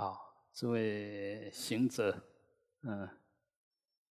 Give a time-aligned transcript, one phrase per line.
[0.00, 0.18] 啊，
[0.54, 2.18] 这位行者，
[2.84, 3.06] 嗯，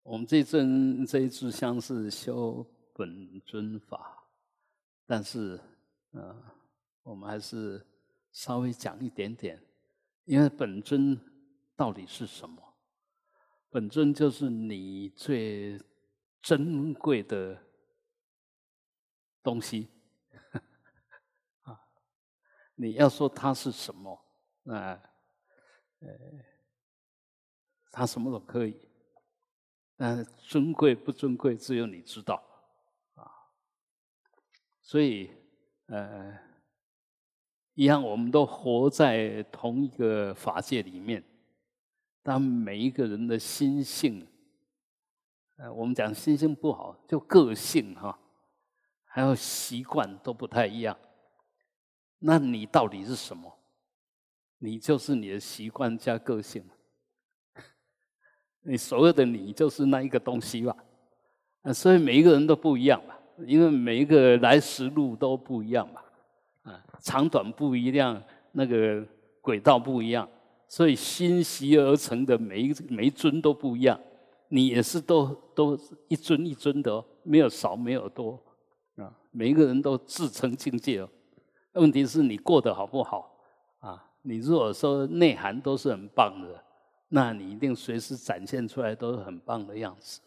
[0.03, 2.63] 我们这尊这一支香是修
[2.93, 4.29] 本尊法，
[5.07, 5.59] 但是，
[6.13, 6.43] 嗯，
[7.03, 7.87] 我们还是
[8.33, 9.59] 稍微讲一点点，
[10.27, 11.19] 因为本尊
[11.75, 12.63] 到底是什么？
[13.71, 15.81] 本尊就是你最
[16.43, 17.59] 珍贵的
[19.43, 19.89] 东西，
[22.77, 24.23] 你要说它是什么，
[24.65, 25.08] 那。
[26.01, 26.09] 呃，
[27.91, 28.77] 他什么都可以，
[29.97, 32.43] 但尊贵不尊贵，只有你知道
[33.15, 33.27] 啊。
[34.81, 35.31] 所以，
[35.87, 36.39] 呃，
[37.75, 41.25] 一样，我们都活在同一个法界里面，
[42.23, 44.27] 但每一个人的心性，
[45.57, 48.17] 呃，我们讲心性不好，就个性哈，
[49.05, 50.97] 还有习惯都不太一样。
[52.21, 53.58] 那你到底是什么？
[54.59, 56.65] 你就是你的习惯加个性，
[58.63, 60.77] 你所有的你就是那一个东西吧，
[61.63, 66.05] 啊，所以每一个人都不一样吧，因为每一个来时路都不一样吧，
[66.63, 69.07] 啊，长短不一样，那个
[69.41, 70.29] 轨道不一样，
[70.67, 73.99] 所以心习而成的每一每一尊都不一样，
[74.49, 75.79] 你也是都都
[76.09, 78.43] 一尊一尊的哦，没有少没有多，
[78.97, 81.09] 啊，每一个人都自成境界哦，
[81.75, 83.39] 问题是你过得好不好
[83.79, 84.05] 啊？
[84.23, 86.65] 你如果说内涵都是很棒的，
[87.09, 90.21] 那你一定随时展现出来都是很棒的样子。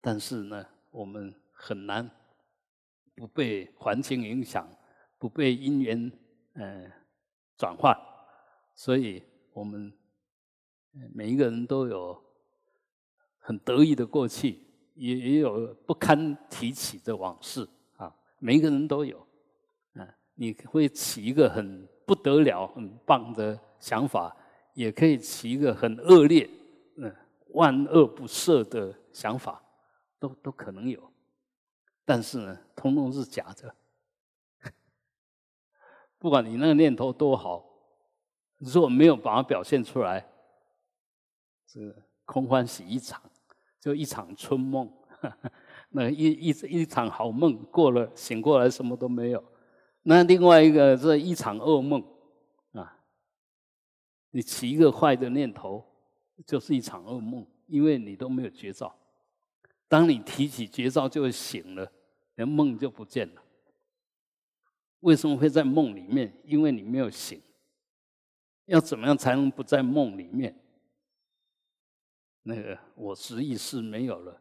[0.00, 2.10] 但是呢，我们很难
[3.14, 4.68] 不被环境影响，
[5.18, 6.10] 不被因缘
[6.54, 6.90] 呃
[7.56, 7.96] 转换，
[8.74, 9.92] 所以我们
[11.14, 12.20] 每一个人都有
[13.38, 14.58] 很得意的过去，
[14.94, 18.12] 也也有不堪提起的往事啊。
[18.38, 19.24] 每一个人都有
[19.92, 21.86] 啊，你会起一个很。
[22.10, 24.36] 不得了，很棒的想法，
[24.74, 26.50] 也可以起一个很恶劣、
[26.96, 27.14] 嗯，
[27.50, 29.62] 万恶不赦的想法，
[30.18, 31.00] 都都可能有。
[32.04, 33.72] 但是呢，通通是假的。
[36.18, 37.64] 不管你那个念头多好，
[38.58, 40.26] 如果没有把它表现出来，
[41.68, 43.22] 是空欢喜一场，
[43.78, 44.92] 就一场春梦。
[45.90, 49.44] 那一一一场好梦过了，醒过来什么都没有。
[50.02, 52.02] 那另外一个是一场噩梦
[52.72, 52.98] 啊！
[54.30, 55.84] 你起一个坏的念头，
[56.46, 58.94] 就是一场噩梦，因为你都没有绝招。
[59.88, 61.92] 当你提起绝招，就会醒了，
[62.36, 63.42] 连梦就不见了。
[65.00, 66.40] 为什么会在梦里面？
[66.44, 67.40] 因为你没有醒。
[68.64, 70.58] 要怎么样才能不在梦里面？
[72.42, 74.40] 那个我实意识没有了，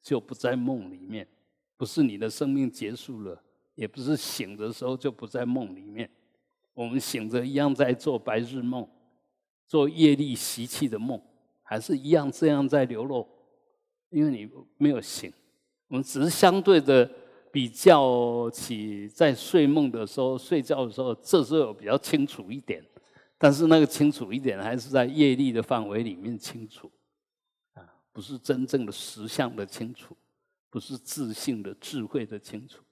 [0.00, 1.28] 就不在梦里面。
[1.76, 3.43] 不是你的生命结束了。
[3.74, 6.08] 也不是醒的时候就不在梦里面，
[6.72, 8.88] 我们醒着一样在做白日梦，
[9.66, 11.20] 做业力习气的梦，
[11.62, 13.26] 还是一样这样在流露，
[14.10, 15.32] 因为你没有醒，
[15.88, 17.10] 我们只是相对的
[17.50, 22.84] 比较起在睡梦的时候、睡觉的时候，这时候比较清楚一点，
[23.38, 26.88] 但是那个清楚一点还是在业力的范围里面清楚，
[27.72, 30.16] 啊，不是真正的实相的清楚，
[30.70, 32.83] 不是自信的智慧的清楚。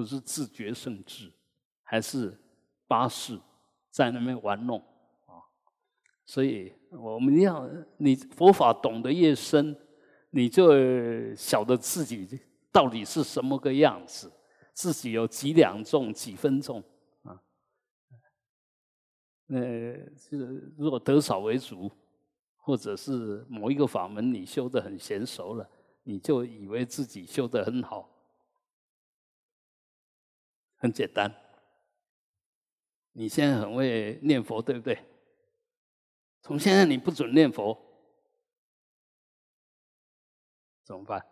[0.00, 1.30] 不是自觉圣智，
[1.82, 2.34] 还是
[2.88, 3.38] 八事
[3.90, 4.78] 在那边玩弄
[5.26, 5.44] 啊？
[6.24, 7.68] 所以我们要
[7.98, 9.76] 你佛法懂得越深，
[10.30, 12.40] 你就晓得自己
[12.72, 14.32] 到底是什么个样子，
[14.72, 16.82] 自己有几两重、几分重
[17.24, 17.38] 啊？
[19.48, 19.60] 呃，
[20.16, 21.92] 是如果得少为主，
[22.56, 25.68] 或者是某一个法门你修的很娴熟了，
[26.04, 28.08] 你就以为自己修的很好。
[30.80, 31.32] 很简单，
[33.12, 34.98] 你现在很会念佛，对不对？
[36.42, 37.78] 从现在你不准念佛，
[40.82, 41.24] 怎么办？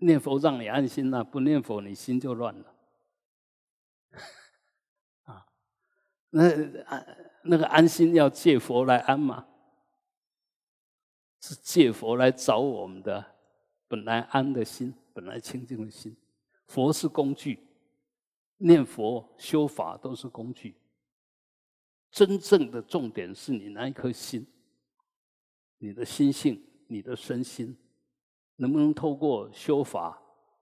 [0.00, 2.74] 念佛让你安心呐，不念佛你心就乱了。
[5.22, 5.46] 啊，
[6.30, 9.48] 那安那个安心要借佛来安嘛？
[11.40, 13.36] 是借佛来找我们的
[13.86, 16.14] 本来安的心，本来清净的心。
[16.68, 17.58] 佛是工具，
[18.58, 20.76] 念佛修法都是工具。
[22.10, 24.46] 真正的重点是你那一颗心，
[25.78, 27.76] 你的心性，你的身心，
[28.56, 30.18] 能不能透过修法，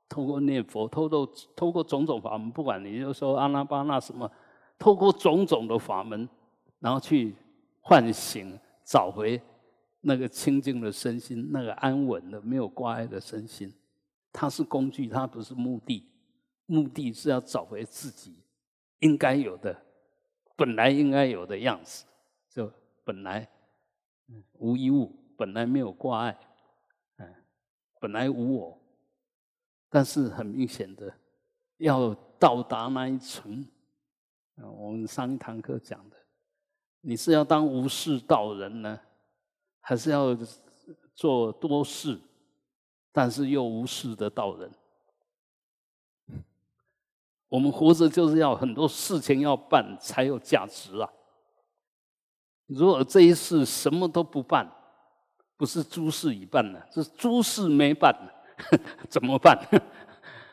[0.08, 4.30] 透过念佛，透过透过种种法门，不管你就说阿拉巴那什么，
[4.78, 6.28] 透过种种的法门，
[6.78, 7.34] 然后去
[7.80, 9.40] 唤醒、找回
[10.00, 13.72] 那个清净的身心，那个安稳的、没有挂碍的身心。
[14.36, 16.06] 它是工具，它不是目的。
[16.66, 18.42] 目的是要找回自己
[18.98, 19.80] 应该有的
[20.56, 22.04] 本来应该有的样子，
[22.50, 22.70] 就
[23.04, 23.48] 本来
[24.58, 26.38] 无一物，本来没有挂碍，
[27.18, 27.34] 嗯，
[28.00, 28.78] 本来无我。
[29.88, 31.14] 但是很明显的，
[31.78, 33.64] 要到达那一层，
[34.56, 36.16] 啊，我们上一堂课讲的，
[37.00, 39.00] 你是要当无事道人呢，
[39.80, 40.36] 还是要
[41.14, 42.18] 做多事，
[43.16, 44.70] 但是又无事的道人？
[47.48, 51.08] 我们活着就是要很多事情要办才有价值啊！
[52.66, 54.70] 如果这一世什么都不办，
[55.56, 58.14] 不是诸事已办了，是诸事没办，
[59.08, 59.58] 怎么办？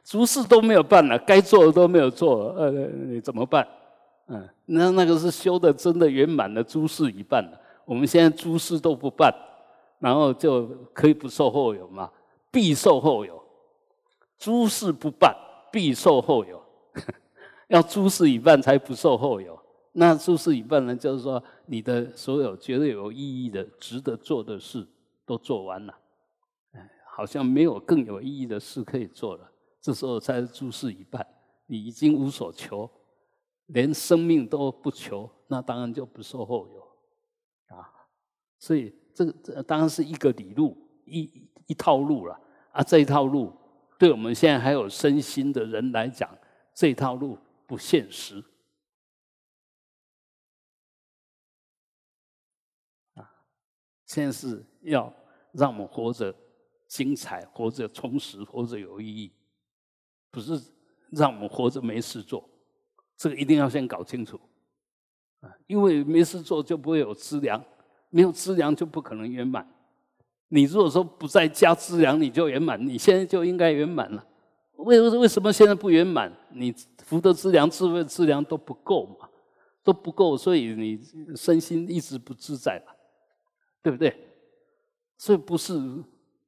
[0.05, 2.71] 诸事都没有办了，该做的都没有做，呃，
[3.21, 3.67] 怎么办？
[4.27, 7.59] 嗯，那那个是修的真的圆满了，诸事已办了。
[7.83, 9.33] 我们现在诸事都不办，
[9.99, 12.09] 然后就可以不受后有嘛？
[12.53, 13.43] 必受后有，
[14.37, 15.35] 诸事不办，
[15.71, 16.61] 必受后有。
[17.69, 19.59] 要诸事已办才不受后有，
[19.93, 20.95] 那诸事已办呢？
[20.95, 24.87] 就是说你的所有觉得有意义的、值得做的事
[25.25, 25.97] 都做完了，
[26.73, 29.49] 哎，好像没有更有意义的事可以做了。
[29.81, 31.25] 这时候才是诸事已办，
[31.65, 32.87] 你已经无所求，
[33.65, 37.89] 连生命都不求，那当然就不受后有啊。
[38.59, 42.39] 所以这个这当然是一个理路，一一套路了
[42.73, 42.83] 啊。
[42.83, 43.53] 这一套路
[43.97, 46.29] 对我们现在还有身心的人来讲。
[46.75, 47.37] 这一套路
[47.67, 48.43] 不现实
[53.13, 53.31] 啊！
[54.07, 55.13] 现在是要
[55.51, 56.35] 让我们活着
[56.87, 59.31] 精彩，活着充实，活着有意义，
[60.31, 60.59] 不是
[61.11, 62.49] 让我们活着没事做。
[63.15, 64.41] 这个一定要先搞清楚
[65.41, 65.55] 啊！
[65.67, 67.63] 因为没事做就不会有资粮，
[68.09, 69.71] 没有资粮就不可能圆满。
[70.49, 74.25] 你如果说不再加资粮，你就圆满，你现在就应该圆满了。
[74.77, 76.31] 为为什么现在不圆满？
[76.51, 76.73] 你
[77.03, 79.29] 福德资粮、智慧资粮都不够嘛，
[79.83, 80.99] 都不够，所以你
[81.35, 82.93] 身心一直不自在嘛，
[83.81, 84.15] 对不对？
[85.17, 85.73] 所以不是，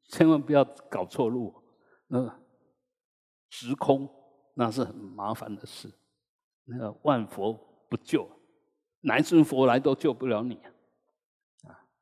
[0.10, 1.54] 千万不要搞错路，
[2.08, 2.40] 那
[3.50, 4.10] 直空
[4.54, 5.90] 那是很麻烦的事。
[6.66, 7.54] 那个万佛
[7.88, 8.28] 不救，
[9.02, 10.72] 哪尊佛来都救不了你啊！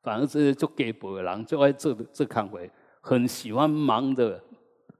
[0.04, 2.70] 反而这些做给伯人，就爱这这看回，
[3.00, 4.40] 很喜欢忙的。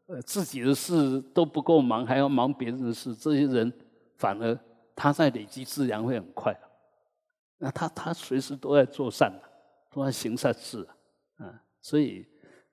[0.07, 3.73] 呃，自己的事都不够忙，还要忙别人的事，这些人
[4.19, 4.59] 反而
[4.95, 6.55] 他在累积资粮会很快。
[7.57, 9.33] 那他他随时都在做善
[9.91, 10.87] 都在行善事
[11.39, 11.49] 啊。
[11.81, 12.27] 所以，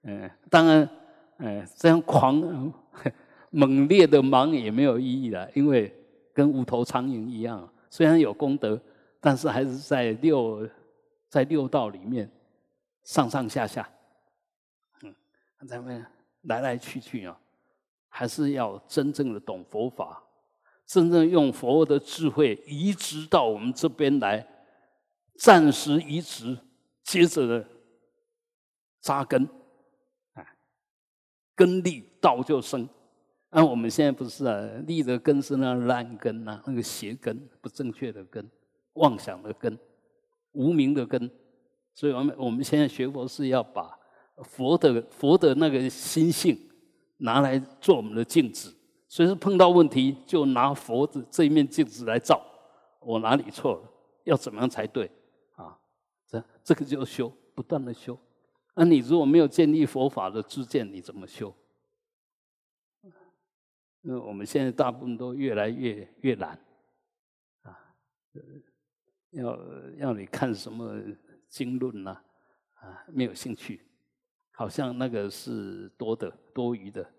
[0.03, 0.89] 嗯，当然，
[1.37, 2.73] 嗯，这样狂
[3.49, 5.93] 猛烈的忙也没有意义了，因为
[6.33, 8.77] 跟无头苍蝇一样，虽然有功德，
[9.21, 10.67] 但是还是在六
[11.31, 12.29] 在六道里面
[13.01, 13.89] 上上下下。
[15.01, 15.15] 嗯，
[15.67, 16.05] 咱们。
[16.45, 17.39] 来来去去啊，
[18.09, 20.23] 还是要真正的懂佛法，
[20.87, 24.43] 真正用佛的智慧移植到我们这边来，
[25.35, 26.57] 暂时移植，
[27.03, 27.67] 接着的
[29.01, 29.47] 扎根，
[30.33, 30.43] 啊，
[31.53, 32.89] 根立道就生。
[33.51, 38.49] 那我们现在不是啊，立的根是那烂根呐，那个邪根，不正确的根，
[38.93, 39.77] 妄想的根，
[40.51, 41.29] 无名的根。
[41.93, 43.97] 所以我们我们现在学佛是要把。
[44.43, 46.57] 佛的佛的那个心性
[47.17, 48.73] 拿来做我们的镜子，
[49.07, 52.41] 所以说碰到问题就拿佛的这一面镜子来照，
[53.01, 53.83] 我哪里错了？
[54.23, 55.05] 要怎么样才对？
[55.53, 55.77] 啊，
[56.25, 58.17] 这这个就修，不断的修。
[58.73, 61.53] 那你如果没有建立佛法的知见，你怎么修？
[64.01, 66.59] 因为我们现在大部分都越来越越懒，
[67.61, 67.77] 啊，
[69.31, 69.59] 要
[69.97, 71.01] 要你看什么
[71.49, 72.11] 经论呐，
[72.75, 73.81] 啊，没有兴趣。
[74.53, 77.09] 好像那个是多的、多余的，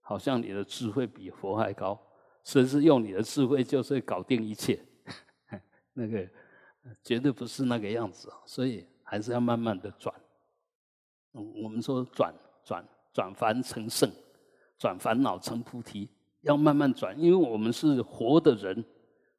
[0.00, 2.00] 好像你的智慧比佛还高，
[2.42, 4.82] 所以是用你的智慧就是搞定一切，
[5.94, 6.28] 那个
[7.04, 10.12] 绝对不是那个样子，所以还是要慢慢的转。
[11.34, 12.34] 嗯，我们说转
[12.64, 14.10] 转转凡成圣，
[14.76, 16.08] 转烦恼成菩提，
[16.40, 18.84] 要慢慢转，因为我们是活的人，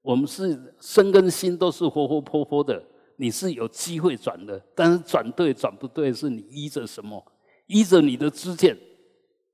[0.02, 2.82] 我们是身跟心都是活活泼泼的，
[3.18, 7.24] 你是有机会转的，但是转对转不对是你依着什么？
[7.68, 8.76] 依着你的知见，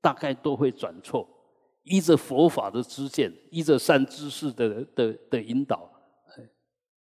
[0.00, 1.26] 大概都会转错；
[1.82, 5.90] 依着佛法的知见，依着善知识的的的引导，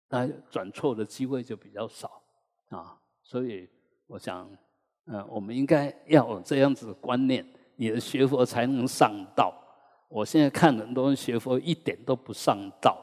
[0.08, 2.22] 那转错的机会就比较少
[2.68, 2.96] 啊。
[3.22, 3.68] 所以
[4.06, 4.48] 我想，
[5.06, 7.46] 嗯，我们应该要有这样子的观念，
[7.76, 9.52] 你的学佛才能上道。
[10.08, 12.98] 我现在看很多人学佛一点都不上道，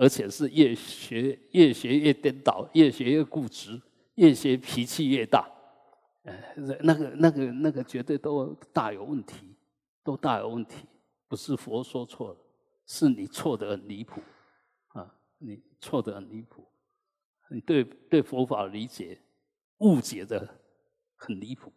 [0.00, 3.78] 而且是越学越学越颠倒，越学越固执，
[4.14, 5.46] 越学脾气越大。
[6.22, 9.54] 哎，那个、那个、那个，绝对都大有问题，
[10.02, 10.86] 都大有问题。
[11.28, 12.36] 不是佛说错了，
[12.86, 14.22] 是你错的很离谱
[14.88, 15.14] 啊！
[15.36, 16.66] 你错的很离谱，
[17.50, 19.20] 你对对佛法理解
[19.80, 20.48] 误解的
[21.14, 21.70] 很离谱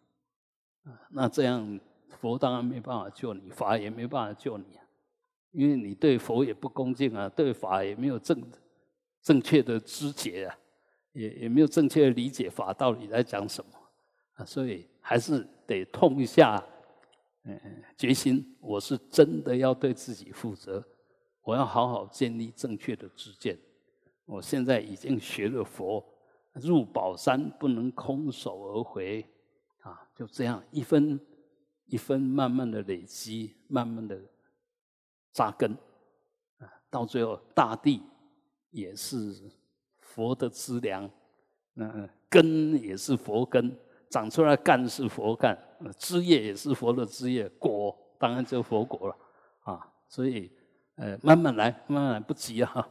[0.84, 1.78] 啊，那这样
[2.20, 4.83] 佛当然没办法救你，法也没办法救你啊，
[5.54, 8.42] 因为你对佛也不恭敬啊，对法也没有正
[9.22, 10.58] 正确的知觉啊，
[11.12, 13.70] 也也没有正确的理解法到底在讲什么
[14.34, 16.62] 啊，所以还是得痛一下。
[17.46, 17.60] 嗯，
[17.96, 20.82] 决心，我是真的要对自己负责，
[21.42, 23.56] 我要好好建立正确的知见。
[24.24, 26.02] 我现在已经学了佛，
[26.54, 29.24] 入宝山不能空手而回，
[29.80, 31.20] 啊，就这样一分
[31.84, 34.18] 一分慢慢的累积，慢慢的
[35.34, 35.70] 扎根，
[36.58, 38.02] 啊，到最后大地
[38.70, 39.34] 也是
[39.98, 41.10] 佛的资粮，
[41.74, 43.76] 嗯，根也是佛根。
[44.10, 45.58] 长出来干是佛干，
[45.98, 49.16] 枝叶也是佛的枝叶，果当然就佛果了
[49.64, 49.90] 啊！
[50.08, 50.52] 所以，
[50.94, 52.88] 呃，慢慢来，慢慢来，不急啊！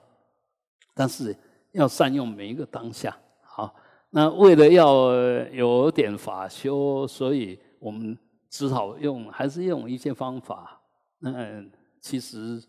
[0.94, 1.34] 但是
[1.72, 3.18] 要善用每一个当下。
[3.42, 3.74] 好，
[4.10, 5.14] 那为了要
[5.52, 8.18] 有点法修，所以我们
[8.50, 10.82] 只好用，还是用一些方法。
[11.22, 11.72] 嗯
[12.04, 12.62] 其实，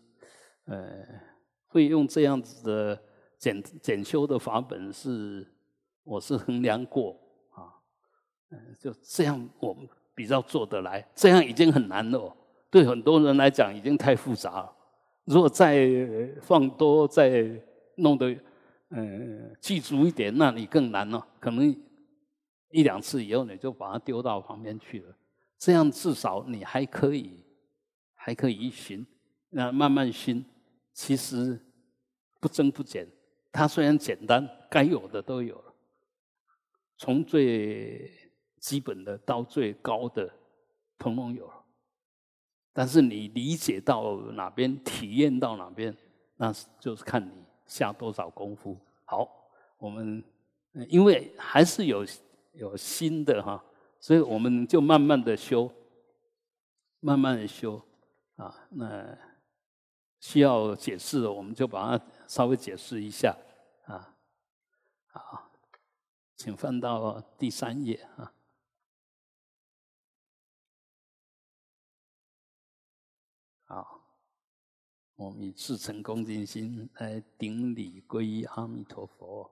[0.63, 1.05] 呃，
[1.67, 3.03] 会用这样子的
[3.37, 5.45] 检检修的法本，是
[6.05, 7.67] 我是衡量过啊。
[8.79, 11.05] 就这样，我们比较做得来。
[11.13, 12.33] 这样已经很难了，
[12.71, 14.73] 对很多人来讲已经太复杂了。
[15.25, 15.85] 如果再
[16.41, 17.61] 放多，再
[17.97, 18.33] 弄得
[18.91, 21.27] 嗯记住一点，那你更难了。
[21.41, 21.75] 可能
[22.69, 25.13] 一两次以后，你就把它丢到旁边去了。
[25.57, 27.43] 这样至少你还可以，
[28.13, 29.05] 还可以一寻，
[29.55, 30.43] 那慢慢寻。
[30.93, 31.59] 其实
[32.39, 33.05] 不增不减，
[33.51, 35.73] 它虽然简单，该有的都有了。
[36.97, 38.09] 从最
[38.59, 40.29] 基本的到最高的，
[40.97, 41.65] 统统有了。
[42.71, 45.95] 但是你理解到哪边，体验到哪边，
[46.37, 48.77] 那就是看你下多少功夫。
[49.03, 49.29] 好，
[49.77, 50.23] 我们
[50.87, 52.05] 因为还是有
[52.53, 53.61] 有新的哈，
[53.99, 55.69] 所以我们就慢慢的修，
[57.01, 57.81] 慢慢的修
[58.37, 58.65] 啊。
[58.69, 59.17] 那
[60.25, 63.37] 需要解释的，我们就把它稍微解释一下
[63.85, 64.15] 啊。
[65.05, 65.51] 好，
[66.35, 68.33] 请翻到第三页啊。
[73.65, 74.01] 好，
[75.15, 79.51] 我们以至诚恭敬心来顶礼皈依阿弥陀佛。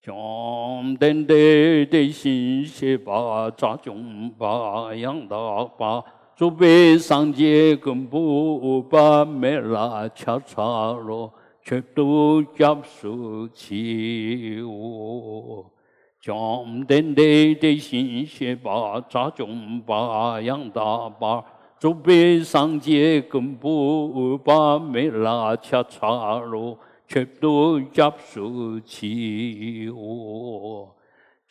[0.00, 5.36] 将等得的心切把扎中把养大
[5.66, 6.00] 把，
[6.40, 11.30] 祖辈上界根部把没拉恰查罗，
[11.62, 15.70] 全都加速起我。
[16.18, 21.44] 将等得的心切把扎中把养大把。
[21.78, 30.88] 祖辈上界根部把没拉恰查罗，全都加速起我，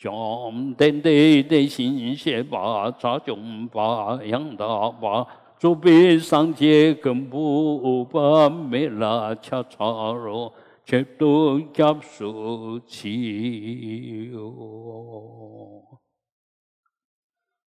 [0.00, 1.10] 将等待
[1.42, 5.26] 的心血把扎中把养大把。
[5.58, 10.50] 祖辈上界根部把没拉恰查罗，
[10.86, 16.00] 全都加速起我。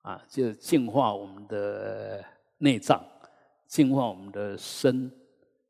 [0.04, 2.24] 啊，就净化我们的。
[2.64, 3.04] 内脏
[3.66, 5.12] 净化我们的身，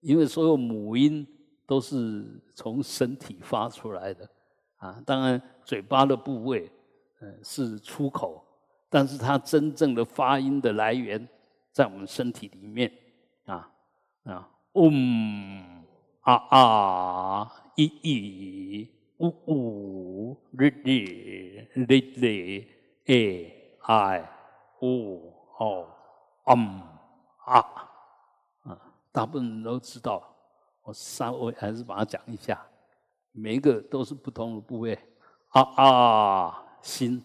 [0.02, 1.26] 因为所有母音
[1.66, 4.30] 都是从身体发出来的
[4.82, 5.02] 啊。
[5.06, 6.70] 当然，嘴巴的部位
[7.22, 8.44] 嗯是出口，
[8.90, 11.26] 但是它真正的发音的来源
[11.72, 12.92] 在我们身体里面
[13.46, 13.72] 啊
[14.26, 15.86] 啊，嗡
[16.22, 21.86] 啊啊，一一呜呜，日日日
[22.18, 22.68] 日，
[23.06, 24.30] 哎哎，
[24.82, 25.88] 呜哦。
[26.46, 26.82] 嗯
[27.46, 27.60] 啊
[28.64, 28.78] 啊，
[29.12, 30.24] 大部分人都知道，
[30.84, 32.60] 我稍微还是把它讲一下。
[33.32, 34.98] 每一个都是不同的部位。
[35.50, 37.24] 啊啊，心。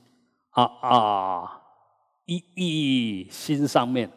[0.51, 1.63] 啊啊，
[2.25, 4.11] 一一心上面，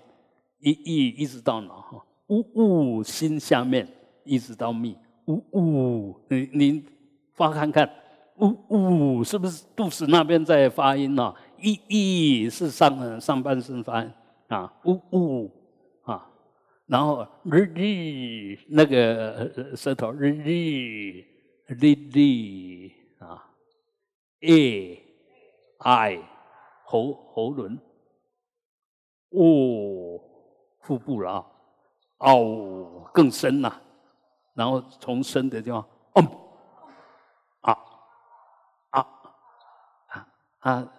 [0.59, 1.81] 一一一直到脑。
[1.81, 3.87] 哈，呜呜心下面。
[4.25, 6.85] 一直到密，呜呜，你你
[7.33, 7.89] 发看看，
[8.37, 11.33] 呜呜是不是肚子那边在发音呢？
[11.59, 14.11] 一一是上上半身发音。
[14.49, 15.51] 啊，呜呜，
[16.03, 16.29] 啊，
[16.85, 21.25] 然后日日那个舌头日日。
[21.69, 22.91] 日日
[23.23, 23.45] 啊
[24.41, 25.03] ，a
[25.77, 26.19] i
[26.83, 27.79] 喉喉轮，
[29.29, 30.19] 哦，
[30.81, 31.31] 腹部了
[32.17, 33.81] 啊，哦，更深了，
[34.53, 36.25] 然后从深的地方，嗯，
[37.61, 37.77] 啊
[38.89, 39.07] 啊
[40.07, 40.27] 啊
[40.59, 40.91] 啊，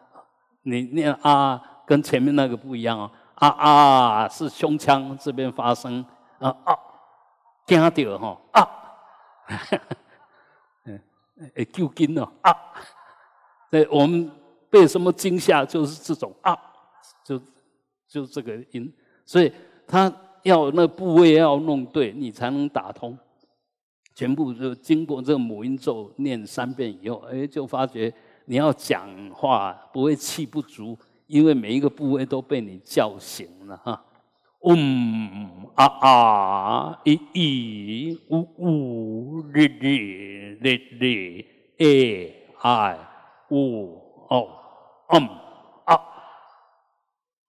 [0.63, 3.11] 你念啊，跟前面那个不一样哦。
[3.41, 4.29] 啊啊！
[4.29, 6.05] 是胸腔这边发生
[6.41, 6.79] 啊啊，
[7.65, 8.69] 惊到哈啊！
[11.55, 12.53] 诶救金哦啊！
[13.71, 14.31] 对，我们
[14.69, 16.57] 被什么惊吓，就是这种啊，
[17.25, 17.41] 就
[18.09, 18.93] 就这个音，
[19.25, 19.53] 所以
[19.87, 23.17] 他要那部位要弄对，你才能打通。
[24.15, 28.13] 全部就经过这个母音咒念三遍以后，哎，就发觉
[28.45, 34.05] 你要讲话不会气不足，因为每一个部位都被你叫醒了哈。
[34.61, 41.47] 嗡啊啊一一呜呜哩哩哩哩
[41.79, 42.99] 诶哎
[43.51, 44.49] 呜哦
[45.09, 45.29] 嗯
[45.87, 45.99] 啊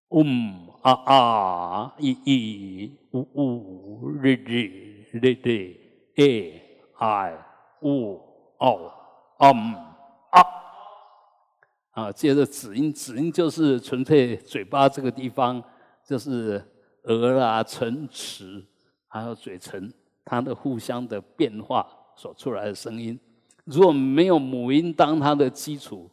[0.10, 5.80] 嗡啊啊一一呜呜哩哩哩哩
[6.16, 6.62] 诶
[6.98, 7.38] 哎
[7.82, 8.22] 呜
[8.58, 8.92] 哦
[9.40, 9.74] 嗯
[10.30, 10.42] 啊
[11.92, 15.62] 啊，接着子音，子音就是纯粹嘴巴这个地方
[16.06, 16.71] 就是。
[17.04, 18.64] 额啊、唇齿，
[19.08, 19.92] 还有嘴唇，
[20.24, 23.20] 它的互相的变化所出来的声音，
[23.64, 26.10] 如果没有母音当它的基础，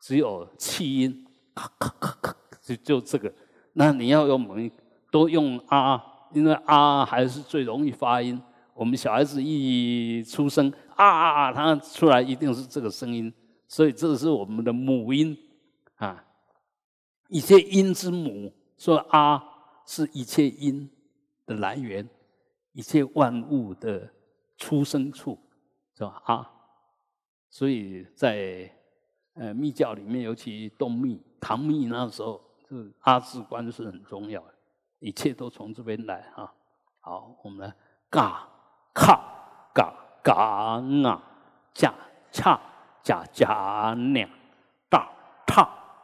[0.00, 3.32] 只有气音，咔咔咔咔，就就这个，
[3.72, 4.70] 那你要用母音，
[5.10, 6.02] 都用啊，
[6.34, 8.40] 因为啊还是最容易发音。
[8.74, 13.32] 我们小孩子一出生啊，他出来一定是这个声音，
[13.66, 15.34] 所以这是我们的母音
[15.94, 16.22] 啊，
[17.28, 19.42] 一些音之母，说啊。
[19.86, 20.90] 是一切因
[21.46, 22.06] 的来源，
[22.72, 24.12] 一切万物的
[24.58, 25.38] 出生处，
[25.96, 26.20] 是吧？
[26.24, 26.50] 啊，
[27.48, 28.70] 所以在
[29.34, 34.54] 呃密教里面，尤其东密、唐密那时候，这阿字观是很重要的，
[34.98, 36.52] 一切都从这边来啊。
[36.98, 37.74] 好，我们来
[38.10, 38.48] 嘎
[38.92, 41.22] 卡嘎嘎啊，
[41.72, 41.94] 加
[42.32, 42.60] 恰
[43.04, 44.28] 加加两
[44.90, 45.08] 大
[45.46, 45.62] 踏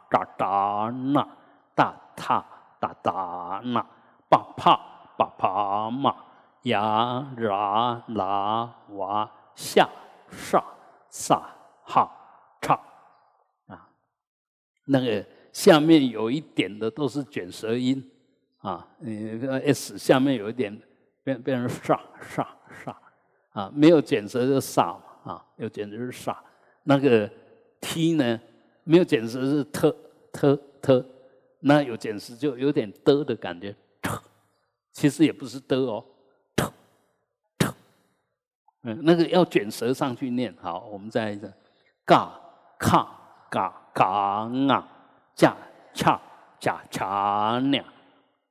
[0.09, 1.37] 哒哒那
[1.75, 2.45] 大踏。
[2.83, 3.81] 哒哒那，
[4.27, 4.77] 巴帕
[5.17, 6.13] 巴帕嘛，
[6.63, 9.89] 呀啦啦哇下
[10.29, 10.61] 上
[11.07, 11.41] 萨
[11.85, 12.11] 哈
[12.59, 12.77] 唱
[13.67, 13.87] 啊，
[14.83, 18.03] 那个下面有一点的都是卷舌音
[18.57, 20.77] 啊，你 s 下面有一点
[21.23, 22.45] 变变成上上
[22.83, 22.93] 上
[23.53, 24.93] 啊，没有卷舌就萨
[25.23, 26.43] 啊，有卷舌是萨。
[26.83, 27.29] 那个
[27.79, 28.37] t 呢，
[28.83, 29.95] 没有卷舌是特
[30.33, 31.05] 特特。
[31.65, 33.73] 那有简词就有点的的感觉，
[34.91, 36.03] 其实也不是的哦，
[38.81, 40.53] 嗯，那个要卷舌上去念。
[40.61, 41.51] 好，我们再一次，
[42.05, 42.29] 嘎
[42.77, 43.07] 卡
[43.49, 44.05] 嘎嘎
[44.69, 44.87] 啊，
[45.33, 45.55] 加
[45.93, 46.19] 恰
[46.59, 47.85] 加恰两，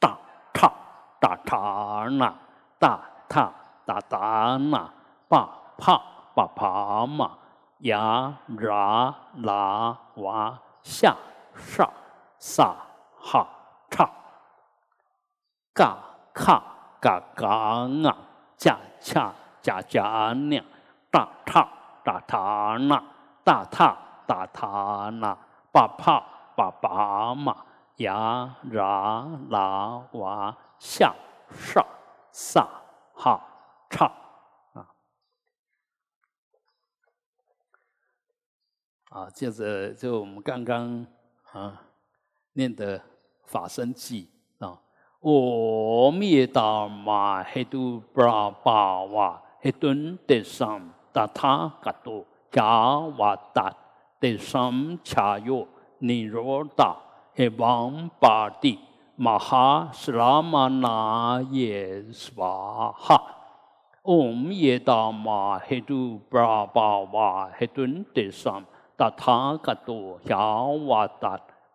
[0.01, 0.19] 大
[0.55, 0.73] 踏
[1.21, 2.35] 大踏那，
[2.79, 4.91] 大踏大踏那，
[5.29, 6.03] 巴帕
[6.35, 7.39] 巴帕嘛，
[7.81, 11.15] 呀啦啦哇下
[11.55, 11.93] 上
[12.39, 12.75] 萨。
[13.25, 13.49] 哈
[13.89, 14.11] 叉，
[15.73, 15.97] 嘎
[16.35, 16.61] 卡
[17.01, 17.49] 嘎嘎
[18.09, 18.17] 啊，
[18.57, 19.33] 加恰
[19.63, 20.61] 加加那，
[21.09, 21.69] 大叉
[22.03, 23.01] 大踏那，
[23.45, 25.39] 大踏大踏那，
[25.71, 26.21] 巴帕
[26.57, 27.65] 巴巴嘛，
[27.99, 31.15] 呀啦啦哇下
[31.49, 31.87] 上
[32.33, 32.67] 萨
[33.15, 33.41] 哈
[33.89, 34.07] 叉
[34.73, 34.89] 啊
[39.11, 41.07] 啊，接着就我们刚刚
[41.53, 41.83] 啊
[42.55, 43.12] 念的。
[43.45, 44.29] 法身记。
[44.59, 44.79] 啊，
[45.21, 53.73] 我灭达玛黑度布拉巴瓦黑顿德桑达他嘎多加瓦达
[54.19, 55.67] 德桑恰哟
[55.99, 56.97] 尼罗达
[57.35, 58.79] 黑王巴蒂
[59.17, 63.23] 玛哈斯拉玛那耶斯瓦哈，
[64.03, 67.67] 我灭达玛黑度布拉巴瓦黑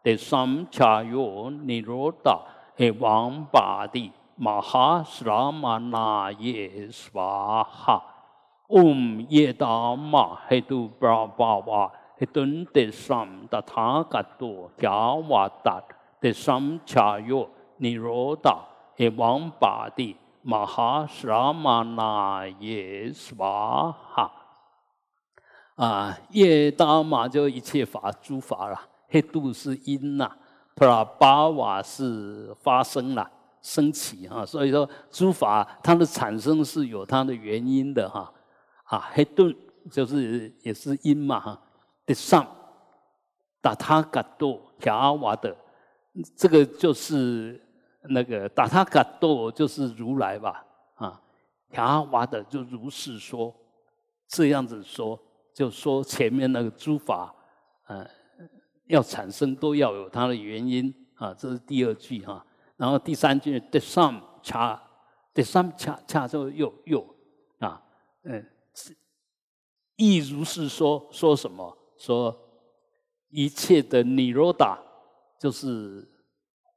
[0.08, 1.04] 顿德桑达他嘎多加瓦达。
[1.04, 2.40] 第三恰哟尼罗达
[2.76, 8.04] 嘿王巴蒂玛哈斯拉玛那耶斯瓦哈，
[8.70, 15.84] 嗡耶达玛嘿杜布拉巴瓦嘿顿第三达他嘎多加瓦达
[16.22, 18.60] 第三恰哟尼罗达
[18.96, 24.32] 嘿王巴蒂玛哈斯拉玛那耶斯瓦哈，
[25.76, 28.80] 啊耶达玛就一切法诸法了。
[29.08, 30.30] 黑度是因呐，
[30.76, 38.32] 普拉巴瓦是发生了升起哈，所以说诸法它的产生是有它的原因的哈，
[38.84, 39.54] 啊黑度
[39.90, 41.62] 就是也是因嘛哈，
[42.06, 42.46] 的上
[43.62, 45.56] 达他嘎多加瓦的，
[46.36, 47.62] 这个就是
[48.10, 50.66] 那个达他嘎多就是如来吧
[50.96, 51.22] 啊，
[51.72, 53.56] 加瓦的就如是说，
[54.28, 55.18] 这样子说
[55.54, 57.34] 就说前面那个诸法
[57.88, 58.06] 嗯。
[58.88, 62.46] 要产生都要有它的原因啊，这是第二句哈。
[62.76, 64.82] 然后第三句，the some 恰
[65.34, 67.16] ，the，some 恰恰就又又
[67.60, 67.82] 啊，
[68.24, 68.46] 嗯，
[69.96, 71.78] 亦如是说，说什么？
[71.98, 72.38] 说
[73.30, 74.80] 一切的尼罗达
[75.40, 76.08] 就是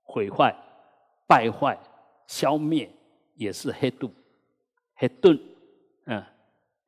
[0.03, 0.57] 毁坏、
[1.27, 1.79] 败坏、
[2.27, 2.91] 消灭，
[3.35, 4.11] 也是黑度、
[4.95, 5.39] 黑顿，
[6.07, 6.25] 嗯，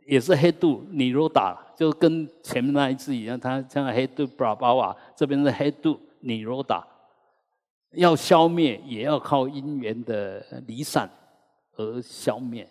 [0.07, 6.87] 也是黑度尼罗达，就跟前面那一次一样，它像黑度布拉巴瓦，这边是黑度尼罗达，
[7.93, 11.11] 要消灭也要靠因缘的离散
[11.77, 12.69] 而消灭。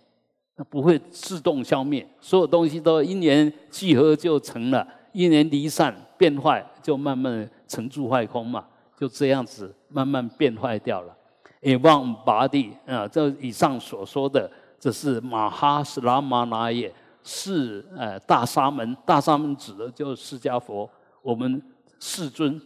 [0.70, 8.64] 不会自动消灭，所有东西都因缘聚合就成了，因缘离散变坏，就慢慢成住坏空嘛，
[8.96, 11.18] 就这样子慢慢变坏掉了。
[11.62, 20.90] 也忘拔地啊，这以上所说的，这是马哈斯拉玛那耶，是呃大沙门，大沙门指的就是释迦佛，
[21.22, 21.62] 我们
[22.00, 22.62] 世尊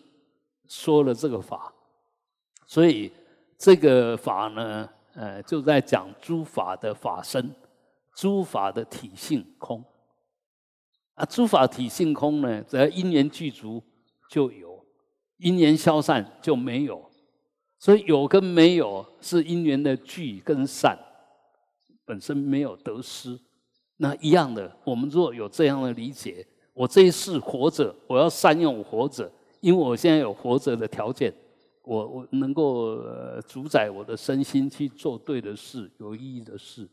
[0.68, 1.74] 说了这个法，
[2.66, 3.12] 所以
[3.58, 7.54] 这个法呢，呃，就在讲诸法的法身。
[8.18, 9.84] 诸法的体性空
[11.16, 13.84] 啊，诸法体性空呢，只要因缘具足
[14.30, 14.86] 就有，
[15.36, 17.12] 因缘消散就没有。
[17.78, 20.98] 所以有跟没有是因缘的聚跟散，
[22.06, 23.38] 本身没有得失。
[23.98, 29.32] 那一样的，我们若有这样的理解，我这一世活着，我要善用活着，
[29.62, 31.34] 因为我现在有活着的条件，
[31.84, 33.00] 我我能够
[33.48, 36.88] 主宰我的身心去做对的事，有意义的事。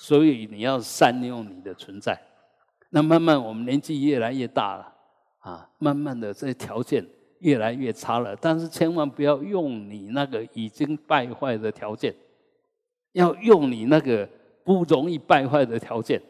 [0.00, 2.16] 所以你要善用你的存在，
[2.90, 4.94] 那慢慢我们年纪越来越大了，
[5.38, 7.04] 啊，慢慢的这条件
[7.40, 8.36] 越来越差了。
[8.36, 12.14] 但是千万不要用你那个已经败坏的条件，
[13.12, 14.28] 要用你那个
[14.68, 16.20] 不容易败坏的条件。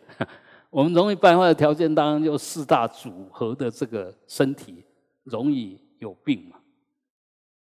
[0.71, 4.85] 我们容易败坏的条件，当然就四大组合的这个身体
[5.25, 6.57] 容易有病嘛。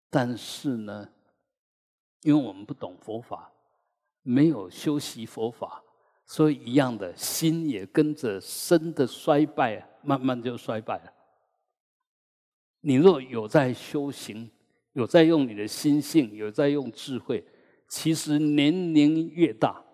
[0.09, 1.07] 但是呢，
[2.23, 3.49] 因为我们不懂佛法，
[4.21, 5.81] 没有修习佛法。
[6.25, 11.13] 所以一样的心也跟着身的衰败，慢慢就衰败了。
[12.81, 14.51] 你若有在修行，
[14.91, 17.45] 有在用你的心性，有在用智慧，
[17.87, 19.84] 其实年龄越大，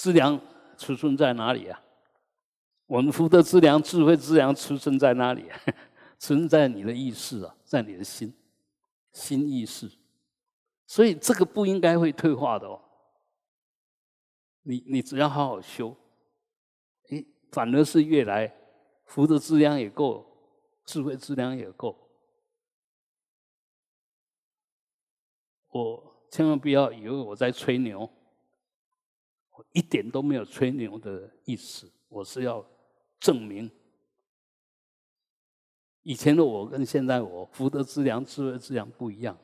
[0.00, 0.40] 资粮
[0.78, 1.78] 储存在哪里啊？
[2.86, 5.44] 我们福德资粮、智慧资粮储存在哪里？
[6.18, 8.32] 存在你的意识啊，在你的心，
[9.12, 9.90] 心意识。
[10.86, 12.80] 所以这个不应该会退化的哦。
[14.62, 15.94] 你你只要好好修，
[17.10, 18.50] 诶，反而是越来
[19.04, 20.26] 福德资粮也够，
[20.86, 22.08] 智慧资粮也够。
[25.68, 28.08] 我千万不要以为我在吹牛，
[29.60, 31.86] 我一点都没有吹牛的意思。
[32.08, 32.64] 我是要
[33.18, 33.70] 证明，
[36.02, 39.36] 以前的我跟现在我福德之良、智慧质量不一样，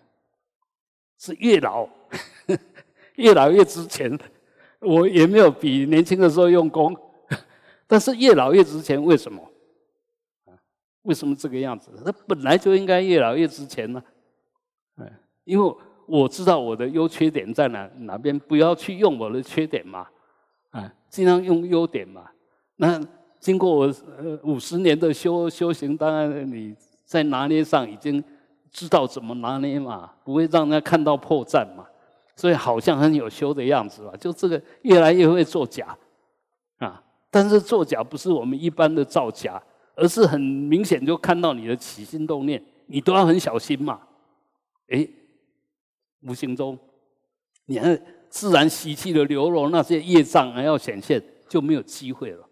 [1.18, 1.86] 是越老
[3.16, 4.18] 越老越值钱。
[4.80, 6.96] 我也没有比年轻的时候用功，
[7.86, 9.02] 但是越老越值钱。
[9.02, 9.52] 为什么？
[11.02, 11.90] 为什么这个样子？
[12.06, 14.02] 那本来就应该越老越值钱呢。
[14.96, 15.12] 哎，
[15.44, 20.06] 因为我知道我的优缺点在哪哪边，不要去用我的缺点嘛。
[20.70, 22.24] 啊，尽量用优点嘛。
[22.76, 23.00] 那
[23.38, 28.22] 经过我呃五十年的修修行，当然你在拿捏上已经
[28.70, 31.86] 知道怎么拿捏嘛，不会让人家看到破绽嘛。
[32.38, 35.96] 所以好像很有修的样子嘛，就这个越来越会作假
[36.76, 37.02] 啊！
[37.30, 39.58] 但是作假不是我们一般的造假，
[39.94, 44.00] 而是很明显就看到你的起心动念，你都要很小心嘛。
[44.88, 45.08] 哎，
[46.26, 46.78] 无形中，
[47.66, 52.48] 你看自然习气的流露，那些业障还要显现，就没有机会了。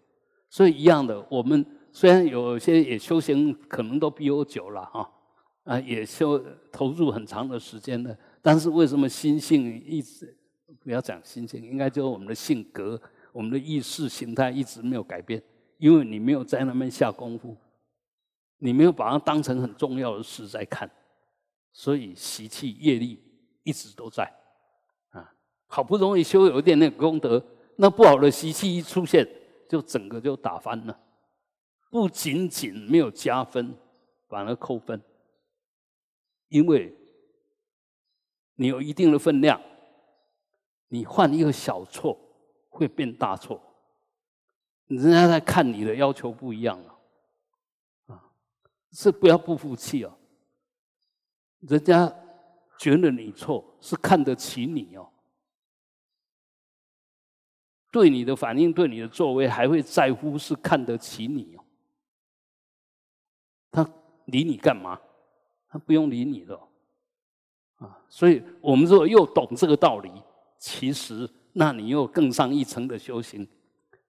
[0.49, 5.11] 所以一样的，我们虽然有些也修行，可能都比我久了哈，
[5.63, 8.17] 啊，也修投入很长的时间的。
[8.41, 10.37] 但是为什么心性一直
[10.81, 12.99] 不要讲心性，应该就是我们的性格、
[13.33, 15.41] 我们的意识形态一直没有改变？
[15.77, 17.57] 因为你没有在那边下功夫，
[18.59, 20.89] 你没有把它当成很重要的事在看，
[21.73, 23.19] 所以习气业力
[23.65, 24.23] 一直都在。
[25.09, 25.35] 啊，
[25.67, 29.27] 好不容易修有一点点功德，那不好的习气一出现，
[29.67, 30.97] 就整个就打翻了。
[31.89, 33.75] 不仅仅没有加分，
[34.29, 35.01] 反而扣分，
[36.47, 36.97] 因为。
[38.57, 39.61] 你有一定的分量，
[40.87, 42.17] 你犯一个小错
[42.69, 43.61] 会变大错，
[44.87, 46.97] 人家在看你的要求不一样了，
[48.05, 48.31] 啊，
[48.93, 50.17] 是不要不服气哦。
[51.67, 52.07] 人家
[52.77, 55.07] 觉得你错，是看得起你哦，
[57.91, 61.63] 对你的反应、对你的作为还会在乎，是看得起你哦。
[63.71, 63.89] 他
[64.25, 64.99] 理你干嘛？
[65.67, 66.59] 他不用理你的。
[67.77, 70.09] 啊，所以我们如果又懂这个道理，
[70.57, 73.45] 其实那你又更上一层的修行，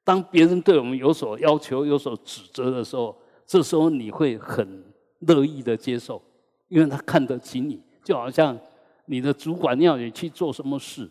[0.05, 4.85] 当别人对我们有所要求、有所指责的时候，这时候你会很
[5.20, 6.22] 乐意的接受，
[6.68, 8.57] 因为他看得起你，就好像
[9.07, 11.11] 你的主管要你去做什么事，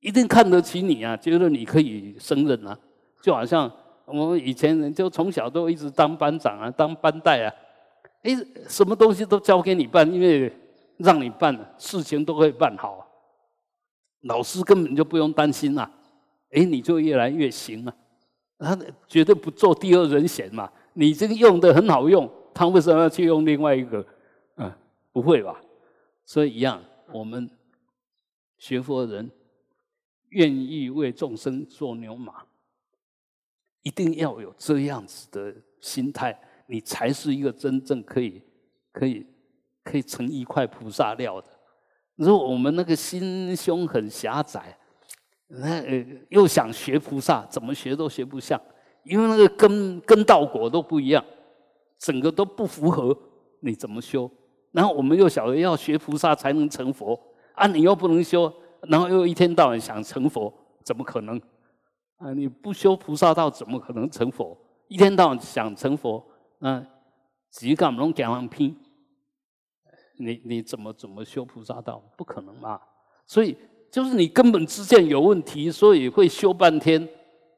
[0.00, 2.76] 一定看得起你啊，觉得你可以胜任啊。
[3.22, 3.70] 就好像
[4.06, 7.54] 我们以前人就从小都一直当班长啊，当班带啊，
[8.22, 10.52] 哎，什么东西都交给你办，因为
[10.96, 13.06] 让你办事情都会办好，啊
[14.22, 15.88] 老师根本就不用担心啊，
[16.50, 17.94] 哎，你就越来越行啊。
[18.58, 18.76] 他
[19.06, 20.68] 绝对不做第二人选嘛？
[20.94, 24.04] 你这个用的很好用，他为什么要去用另外一个？
[24.56, 24.72] 嗯，
[25.12, 25.60] 不会吧？
[26.32, 27.46] 所以一样，我们
[28.56, 29.30] 学佛人
[30.30, 32.46] 愿意为众生做牛马，
[33.82, 38.42] 一定要有这样子的心态，你才是一个真正可以、
[38.92, 39.26] 可以、
[39.84, 41.48] 可以成一块菩萨料的。
[42.14, 44.78] 如果我们那个心胸很狭窄，
[45.48, 48.58] 那呃，又想学菩萨，怎么学都学不像，
[49.04, 51.22] 因为那个根根道果都不一样，
[51.98, 53.14] 整个都不符合，
[53.60, 54.30] 你怎么修？
[54.72, 57.18] 然后我们又晓得要学菩萨才能成佛，
[57.54, 61.40] 啊，你又不能修，然后又一天到晚想成佛，怎么可能？
[62.16, 64.58] 啊，你不修菩萨道，怎么可能成佛？
[64.88, 66.24] 一天到晚想成佛，
[66.58, 66.84] 啊，
[67.50, 68.76] 几干拢讲完拼，
[70.18, 72.02] 你你怎么怎么修菩萨道？
[72.16, 72.80] 不可能嘛！
[73.26, 73.56] 所以。
[73.92, 77.06] 就是你根本之见有问题，所以会修半天，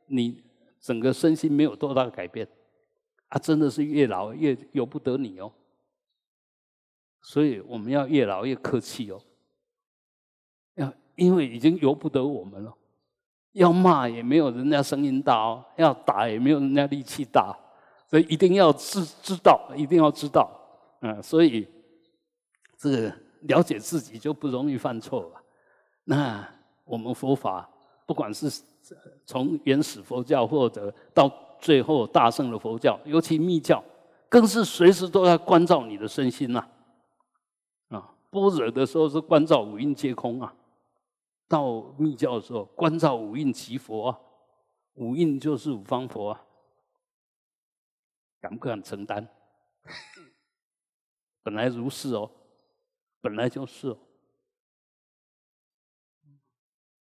[0.08, 0.42] 你
[0.80, 2.44] 整个身心没有多大改变，
[3.28, 5.52] 啊，真的是越老越由不得你哦。
[7.26, 9.18] 所以我们要越老越客气哦，
[10.74, 12.72] 要因为已经由不得我们了，
[13.52, 17.56] 要骂也没有人家声音大哦，要打也没有人家力气大，
[18.10, 20.50] 所以一定要知知道，一定要知道，
[21.00, 21.66] 嗯，所以
[22.76, 25.42] 这个了解自己就不容易犯错了。
[26.04, 26.46] 那
[26.84, 27.66] 我们佛法，
[28.04, 28.50] 不管是
[29.24, 33.82] 从原始佛教，或者到最后大圣的佛教，尤其密教，
[34.28, 36.58] 更是随时都在关照你的身心呐。
[36.58, 36.68] 啊，
[38.34, 40.52] 般若的时候是关照五蕴皆空啊，
[41.46, 44.20] 到密教的时候关照五蕴即佛啊，
[44.94, 46.44] 五蕴就是五方佛啊，
[48.40, 49.28] 敢不敢承担？
[51.44, 52.28] 本来如是哦，
[53.20, 53.98] 本来就是哦。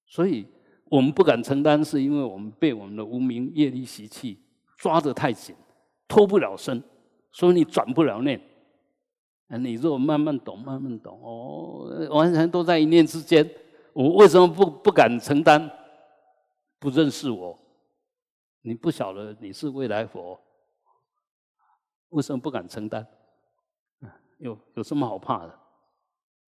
[0.05, 0.47] 所以
[0.91, 4.39] 我们不敢承担，是因为我们被我们的无名业力习气
[4.77, 5.57] 抓得太紧，
[6.07, 6.85] 脱不了身，
[7.31, 8.39] 所以你转不了念。
[9.53, 13.49] 啊，你若慢慢懂，慢慢懂，哦，完全都在一念之间。
[13.93, 15.71] 我为什么不不敢承担？
[16.79, 17.59] 不认识我，
[18.63, 20.41] 你不晓得你是未来佛，
[22.09, 23.07] 为什么不敢承担？
[24.39, 25.55] 有有什么好怕的？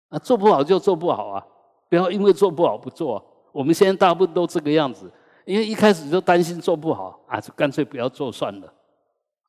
[0.10, 1.48] 啊，做不好就做不好啊，
[1.90, 3.26] 不要因为做不好不做。
[3.54, 5.10] 我们现在大部分都这个样子，
[5.46, 8.74] 因为一开始就担心做不好啊，就干脆不要做算了，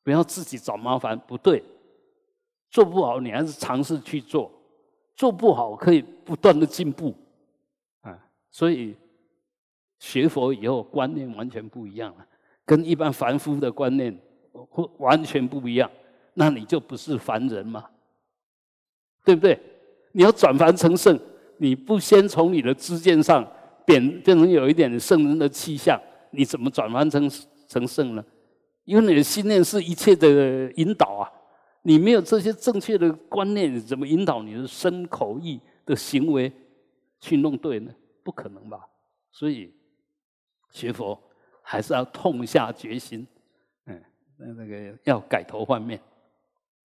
[0.05, 1.19] 不要自己找麻烦。
[1.27, 1.61] 不对，
[2.71, 4.51] 做不好你还是尝试去做，
[5.15, 7.13] 做不好可以不断的进步
[8.01, 8.17] 啊。
[8.49, 8.95] 所以
[9.99, 12.25] 学佛以后观念完全不一样了，
[12.65, 14.17] 跟一般凡夫的观念
[14.51, 15.91] 会完全不一样。
[16.33, 17.85] 那你就不是凡人嘛，
[19.23, 19.59] 对不对？
[20.13, 21.19] 你要转凡成圣，
[21.57, 23.45] 你不先从你的知见上。
[23.83, 27.29] 变变成有一点圣人的气象，你怎么转换成
[27.67, 28.23] 成圣呢？
[28.85, 31.31] 因为你的信念是一切的引导啊！
[31.83, 36.51] 你没有这些正确的观念，怎么引导你的身口意的行为
[37.19, 37.93] 去弄对呢？
[38.23, 38.87] 不可能吧？
[39.31, 39.73] 所以
[40.71, 41.19] 学佛
[41.63, 43.25] 还是要痛下决心，
[43.85, 44.03] 嗯，
[44.37, 45.99] 那那个要改头换面，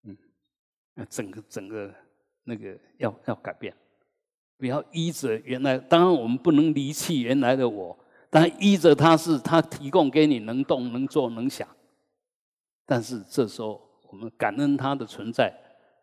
[0.04, 0.16] 嗯，
[1.10, 1.92] 整个整个
[2.44, 3.74] 那个要要改变。
[4.58, 7.94] 不要依着原来，当然我们不能离弃原来的我，
[8.30, 11.68] 但依着他是他提供给你能动、能做、能想。
[12.86, 15.52] 但是这时候我们感恩他的存在，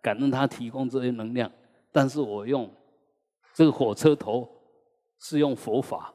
[0.01, 1.51] 感恩他提供这些能量。
[1.91, 2.69] 但是我用
[3.53, 4.49] 这个火车头
[5.19, 6.13] 是用佛法，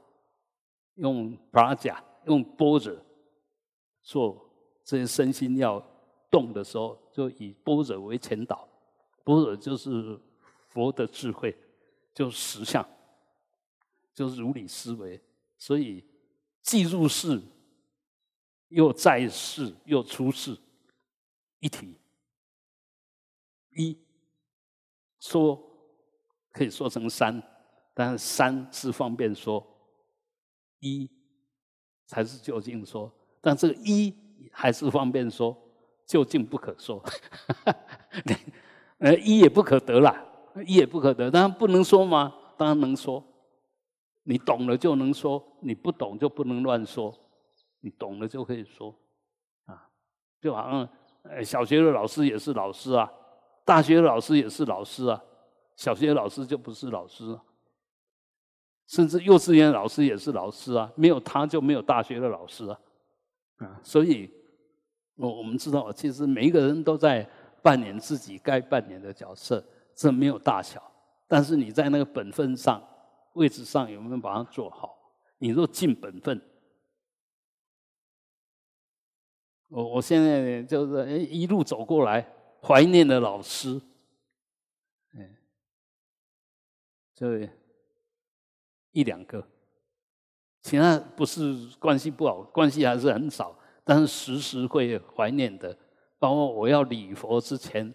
[0.94, 3.05] 用法甲，用波者
[4.03, 4.51] 做
[4.85, 5.81] 这些身心要
[6.31, 8.68] 动的时候，就以波者为前导。
[9.24, 10.18] 波者就是
[10.66, 11.57] 佛的智慧。
[12.14, 12.85] 就实相，
[14.12, 15.20] 就是如理思维，
[15.57, 16.05] 所以
[16.62, 17.40] 既入世，
[18.70, 20.59] 又在世，又出世，
[21.61, 21.97] 一体。
[23.77, 23.97] 一
[25.21, 25.61] 说
[26.51, 27.42] 可以说成三，
[27.94, 29.64] 但是三是方便说，
[30.81, 31.09] 一
[32.07, 33.12] 才是究竟说。
[33.40, 34.14] 但这个一
[34.53, 35.57] 还是方便说，
[36.07, 37.03] 究竟不可说。
[38.99, 40.25] 呃，一也不可得了。
[40.66, 42.35] 一也不可得，当然不能说吗？
[42.57, 43.25] 当然能说。
[44.25, 47.16] 你懂了就能说，你不懂就不能乱说。
[47.81, 48.92] 你懂了就可以说，
[49.66, 49.88] 啊，
[50.40, 50.88] 就好像，
[51.29, 53.11] 呃，小学的老师也是老师啊，
[53.64, 55.23] 大学的老师也是老师啊，
[55.77, 57.38] 小学的老师就不是老师，
[58.87, 62.81] 甚至幼稚园老师也是老师啊，没有他就没有大学的老师啊，
[63.59, 64.31] 啊，所以，
[65.17, 67.29] 我我们知道，其实每一个人都在
[67.62, 69.62] 扮演自己该扮演的角色，
[69.95, 70.83] 这没有大小，
[71.27, 72.83] 但是你在那个本分上。
[73.35, 74.99] 位置上有没有把它做好？
[75.38, 76.41] 你若尽本分，
[79.68, 82.26] 我我现在就是一路走过来，
[82.62, 83.81] 怀念的老师，
[85.14, 85.37] 嗯，
[87.14, 87.48] 就
[88.92, 89.46] 一两个，
[90.62, 95.76] 其他不是关系不好，关系还是很少，但是时时会怀念的。
[96.18, 97.94] 包括我要礼佛之前，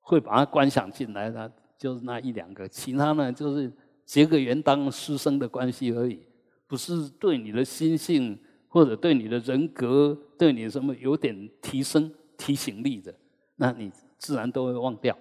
[0.00, 3.72] 会把它观想进来的，就是那一两个，其他呢就是。
[4.06, 6.26] 结个缘当师生的关系而已，
[6.66, 8.38] 不是对你的心性
[8.74, 13.14] 或者对你的人格、对你什么有点提升、提醒力的，
[13.54, 15.16] 那你自然都会忘掉。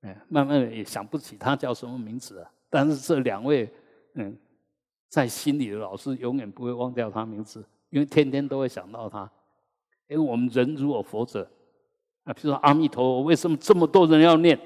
[0.00, 2.50] 哎，慢慢的也想不起他叫什么名字了。
[2.70, 3.70] 但是这两位，
[4.14, 4.34] 嗯，
[5.10, 9.30] 在心里的老师永远不会忘掉他名字，因为天天都会想到他。
[10.08, 11.42] 因为我们人如果活着，
[12.24, 14.58] 啊，比如说阿弥陀佛，为什么这么多人要念？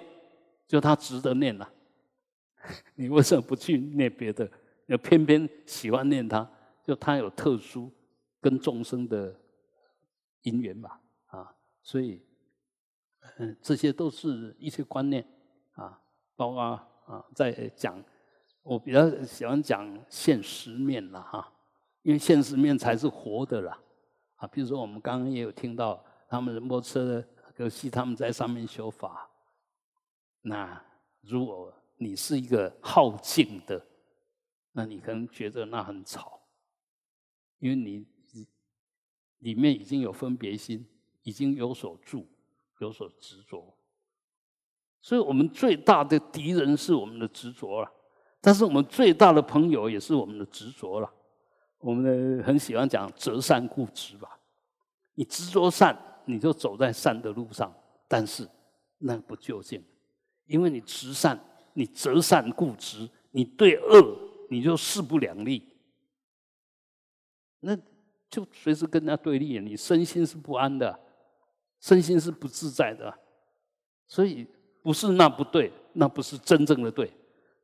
[0.68, 1.68] 就他值得念呐。
[2.94, 4.48] 你为什么不去念别的？
[4.86, 6.48] 要偏偏喜欢念他，
[6.84, 7.90] 就他有特殊
[8.44, 9.34] 跟众生的
[10.42, 12.22] 因缘嘛啊，所以
[13.38, 15.26] 嗯，这些都是一些观念
[15.76, 15.98] 啊，
[16.36, 18.04] 包括啊，在讲
[18.62, 21.50] 我比较喜欢讲现实面了哈，
[22.02, 23.80] 因为现实面才是活的啦
[24.34, 24.46] 啊。
[24.48, 27.24] 比如说我们刚刚也有听到他们摩托车
[27.56, 29.30] 可惜他们在上面修法，
[30.42, 30.84] 那
[31.22, 31.72] 如果。
[31.96, 33.80] 你是一个好静的，
[34.72, 36.40] 那你可能觉得那很吵，
[37.60, 38.04] 因为你
[39.44, 40.82] 里面已经有分别心，
[41.22, 42.26] 已经有所住，
[42.78, 43.76] 有所执着。
[45.02, 47.92] 所以我们最大的敌人是我们的执着了，
[48.40, 51.12] 但是我们最大的朋友也是我们的执着了。
[51.78, 54.40] 我们很喜欢讲择善固执吧，
[55.14, 57.70] 你执着善，你就走在善的路上，
[58.08, 58.48] 但是
[58.98, 59.84] 那不究竟，
[60.46, 61.38] 因为你执善。
[61.76, 64.16] 你择善固执，你对恶
[64.48, 65.60] 你就势不两立，
[67.58, 67.76] 那
[68.34, 70.98] 就随时跟人家对立，你身心是不安的，
[71.80, 73.12] 身心是不自在的，
[74.08, 74.46] 所以
[74.82, 77.12] 不是那不对，那不是真正的对，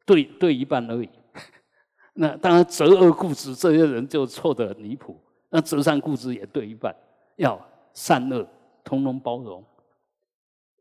[0.07, 1.09] 对对一半而已。
[2.15, 6.95] 那当然择恶固执这些人就错的离谱，那择善固执也对一半，
[7.37, 7.61] 要
[7.93, 8.47] 善恶
[8.85, 9.65] 通通包容，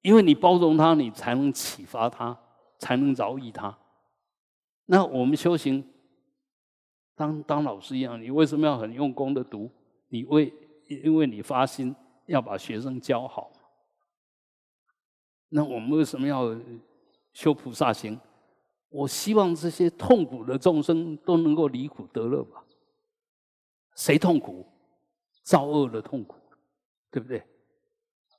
[0.02, 2.38] 因为你包容他，你才能启发他。
[2.82, 3.78] 才能饶益他。
[4.86, 5.86] 那我们修行，
[7.14, 9.70] 当当老师一样，你为什么要很用功的读？
[10.10, 10.54] 你为
[10.88, 11.96] 因为你发心
[12.26, 13.52] 要把学生教好。
[15.50, 16.56] 那我们为什么要
[17.34, 18.20] 修菩萨行？
[18.90, 22.64] 我希望这些痛苦的众生都能够离苦得乐吧。
[23.96, 24.66] 谁痛苦？
[25.44, 26.36] 造恶的痛苦，
[27.12, 27.44] 对不对？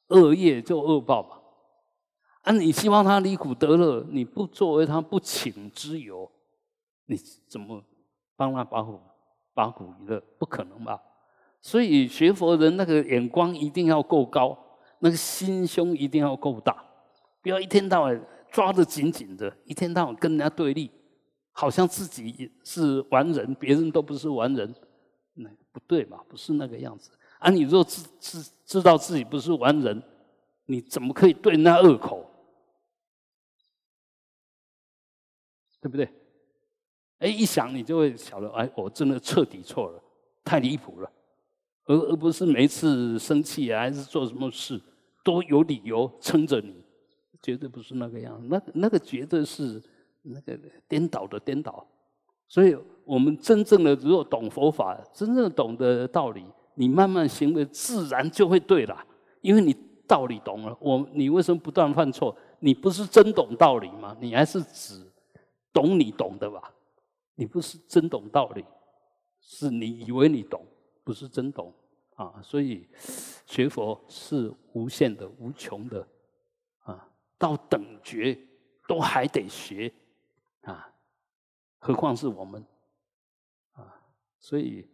[0.09, 1.41] 恶业就恶报吧。
[2.43, 2.53] 啊！
[2.53, 6.31] 你希望他离苦得乐，你不作为他不请之友，
[7.07, 7.17] 你
[7.49, 7.85] 怎么
[8.35, 9.01] 帮他把苦
[9.53, 10.21] 把苦娱乐？
[10.39, 11.01] 不可能吧？
[11.61, 14.57] 所以学佛人那个眼光一定要够高，
[15.01, 16.85] 那个心胸一定要够大，
[17.43, 20.91] 不要一天到晚抓得紧紧的，一天到晚跟人家对立，
[21.53, 24.75] 好像自己是完人，别人都不是完人，
[25.35, 26.21] 那不对嘛？
[26.29, 27.11] 不是那个样子。
[27.39, 27.51] 啊！
[27.51, 30.03] 你若知知知道自己不是完人，
[30.67, 32.31] 你怎么可以对人家恶口？
[35.81, 36.07] 对不对？
[37.21, 40.03] 哎，一想你就会晓得，哎，我真的彻底错了，
[40.45, 41.11] 太离谱了，
[41.91, 44.81] 而而不是每次生气啊，还是做什么事
[45.25, 46.85] 都有理由撑着你，
[47.43, 49.83] 绝对不是那个样，那那个绝对是
[50.23, 51.85] 那个颠倒的颠倒。
[52.47, 59.05] 所以，我们真正的如果懂佛法，真正懂得道理，你慢慢行为自然就会对了，
[59.41, 59.75] 因为你
[60.07, 60.77] 道理懂了。
[60.81, 62.37] 我你为什么不断犯错？
[62.61, 64.17] 你不是真懂道理吗？
[64.21, 65.07] 你还是指。
[65.73, 66.75] 懂你懂的吧？
[67.37, 68.65] 你不是真懂道理，
[69.41, 70.67] 是你以为你懂，
[71.05, 71.73] 不是真懂
[72.21, 72.39] 啊！
[72.43, 72.87] 所以
[73.47, 76.07] 学佛是无限的、无穷的
[76.81, 77.09] 啊！
[77.39, 78.39] 到等觉
[78.87, 79.91] 都还得学
[80.61, 80.93] 啊，
[81.79, 82.63] 何况是我们
[83.73, 83.97] 啊！
[84.39, 84.87] 所以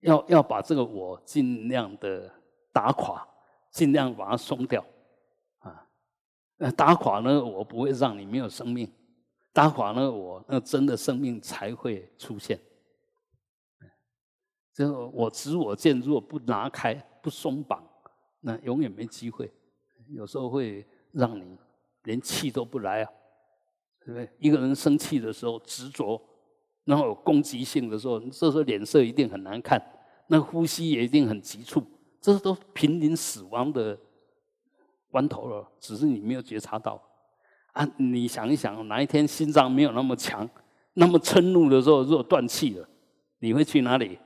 [0.00, 2.28] 要要把这个我尽量的
[2.72, 3.24] 打垮，
[3.70, 4.84] 尽量把它松掉
[5.60, 5.88] 啊。
[6.56, 7.44] 那打垮呢？
[7.44, 8.92] 我不会让你没有生命，
[9.52, 10.10] 打垮呢？
[10.10, 12.58] 我那真的生命才会出现。
[14.78, 17.82] 就是我执我见，如果不拿开、不松绑，
[18.42, 19.52] 那永远没机会。
[20.10, 21.58] 有时候会让你
[22.04, 23.10] 连气都不来啊，
[23.98, 24.30] 对不对？
[24.38, 26.22] 一个人生气的时候执着，
[26.84, 29.84] 然后有攻击性的时候，这时候脸色一定很难看，
[30.28, 31.82] 那呼吸也一定很急促，
[32.20, 33.98] 这都濒临死亡的
[35.10, 37.02] 关头了，只是你没有觉察到。
[37.72, 40.48] 啊，你想一想，哪一天心脏没有那么强，
[40.94, 42.88] 那么嗔怒的时候，如果断气了，
[43.40, 44.16] 你会去哪里？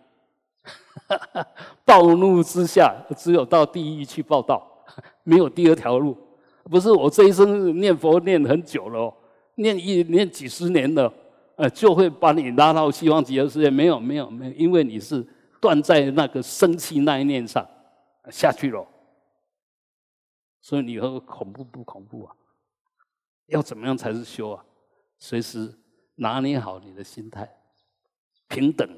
[1.85, 4.67] 暴怒之下，只有到地狱去报道，
[5.25, 6.17] 没有第二条路。
[6.65, 9.15] 不是我这一生念佛念很久了，哦
[9.57, 11.13] 念一念几十年了，
[11.57, 13.69] 呃，就会把你拉到西方极乐世界。
[13.69, 15.27] 没有，没有，没有，因为你是
[15.61, 17.67] 断在那个生气那一念上
[18.31, 18.87] 下去了。
[20.61, 22.35] 所以你说恐怖不恐怖啊？
[23.47, 24.65] 要怎么样才是修啊？
[25.19, 25.77] 随时
[26.15, 27.53] 拿捏好你的心态，
[28.49, 28.89] 平等，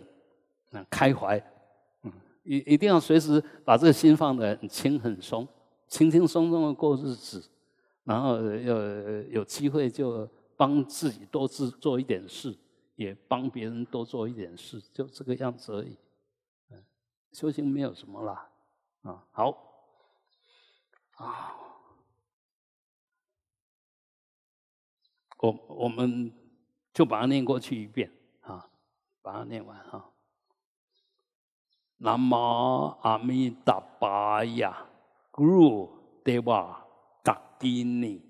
[0.72, 1.42] 啊，开怀。
[2.44, 5.46] 一一定要随时把这个心放得很轻很松，
[5.88, 7.42] 轻轻松松的过日子，
[8.04, 12.56] 然后有有机会就帮自己多做做一点事，
[12.96, 15.96] 也帮别人多做一点事，就这个样子而已。
[17.32, 18.48] 修行没有什么啦，
[19.02, 19.50] 啊，好，
[21.16, 21.56] 啊，
[25.38, 26.32] 我我们
[26.92, 28.08] 就把它念过去一遍
[28.42, 28.70] 啊，
[29.20, 30.13] 把它念完哈。
[31.98, 32.34] 南无
[33.02, 34.86] 阿弥达巴呀
[35.32, 35.88] ，Guru
[36.22, 36.76] Deva
[37.22, 38.20] Gakini，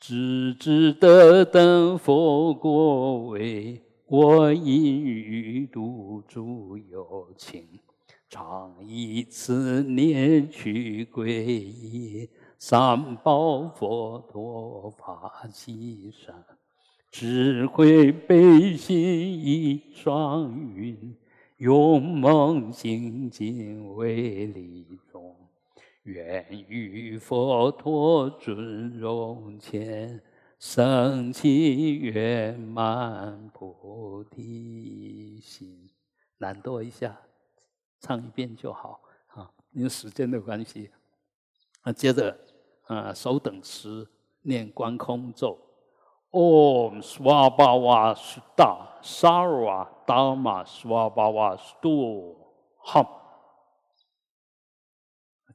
[0.00, 7.80] 只知得等佛果位，我因欲度诸有情，
[8.28, 12.28] 常以此念去皈依
[12.58, 16.44] 三宝佛陀法喜山。
[17.16, 21.16] 智慧悲心一双云，
[21.58, 25.36] 勇猛精进为利众，
[26.02, 30.20] 愿与佛陀尊荣前，
[30.58, 35.88] 升起圆满菩提心。
[36.38, 37.16] 懒惰一下，
[38.00, 40.90] 唱一遍就好啊，因为时间的关系。
[41.84, 42.36] 那接着
[42.88, 44.04] 啊，手等时
[44.42, 45.56] 念观空咒。
[46.34, 52.34] Om Swabhava Sutta Sarva Dharma Swabhava Stu
[52.86, 53.06] Ham，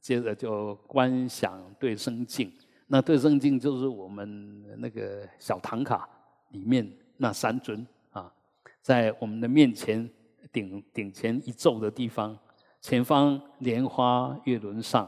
[0.00, 2.50] 接着就观想对生镜，
[2.86, 6.08] 那对生镜就是我们那个小唐卡
[6.48, 8.32] 里面那三尊啊，
[8.80, 10.10] 在我们的面前
[10.50, 12.34] 顶顶前一皱的地方，
[12.80, 15.06] 前方莲花月轮上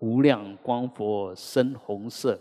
[0.00, 2.38] 无量光佛深红色。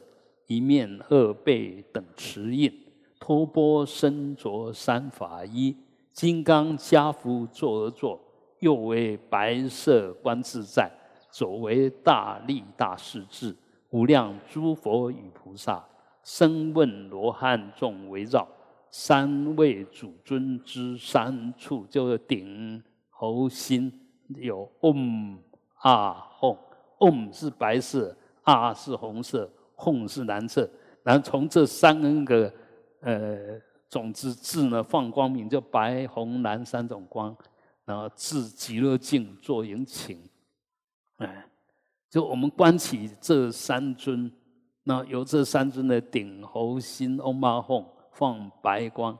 [0.53, 2.71] 一面二背等持印，
[3.19, 5.75] 托钵身着三法衣，
[6.11, 8.21] 金刚加福坐而坐，
[8.59, 10.91] 右为白色观自在，
[11.31, 13.55] 左为大力大势至，
[13.89, 15.83] 无量诸佛与菩萨，
[16.23, 18.47] 声问罗汉众围绕，
[18.91, 23.91] 三位主尊之三处，就是顶喉心
[24.35, 25.37] 有 Om
[25.77, 29.49] 啊 Om，Om 是白色，啊是红色。
[29.83, 30.69] 空是蓝色，
[31.03, 32.53] 然后从这三个
[33.01, 33.59] 呃
[33.89, 37.35] 种子字呢放光明，就白、红、蓝三种光，
[37.83, 40.17] 然后自极乐境做引请，
[41.17, 41.45] 哎，
[42.09, 44.31] 就我们观起这三尊，
[44.83, 49.19] 那由这三尊的顶、喉、心、嗡嘛吽放白光、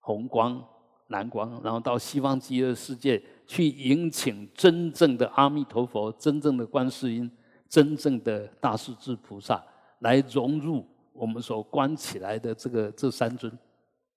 [0.00, 0.62] 红光、
[1.06, 7.30] 蓝光，然后到西方极乐世界去迎请真正的阿弥陀佛、真正的观世音、
[7.70, 9.64] 真正的大势至菩萨。
[10.00, 13.52] 来融入我们所观起来的这个这三尊，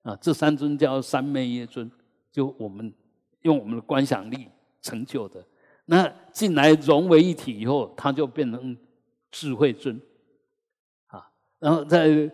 [0.04, 1.90] 啊，这三尊叫三昧耶尊，
[2.32, 2.94] 就我们
[3.42, 4.48] 用我们的观想力
[4.82, 5.44] 成就的。
[5.86, 8.78] 那进来融为一体以后，它就变成
[9.32, 10.00] 智慧尊，
[11.08, 12.32] 啊，然后在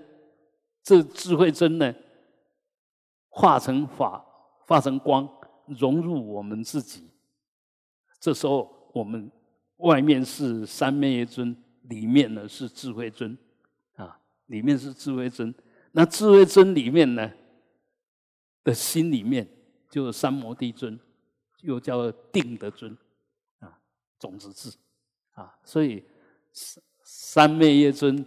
[0.83, 1.93] 这智慧尊呢，
[3.29, 4.23] 化成法，
[4.67, 5.27] 化成光，
[5.65, 7.09] 融入我们自己。
[8.19, 9.31] 这时候我们
[9.77, 11.55] 外面是三昧耶尊。
[11.89, 13.37] 里面呢是智慧尊，
[13.95, 15.53] 啊，里面是智慧尊。
[15.91, 17.31] 那智慧尊里面呢
[18.63, 19.47] 的心里面
[19.89, 20.99] 就是三摩地尊，
[21.61, 22.95] 又叫定德尊，
[23.59, 23.79] 啊，
[24.19, 24.77] 种子智，
[25.33, 26.03] 啊，所以
[26.51, 28.25] 三三昧耶尊、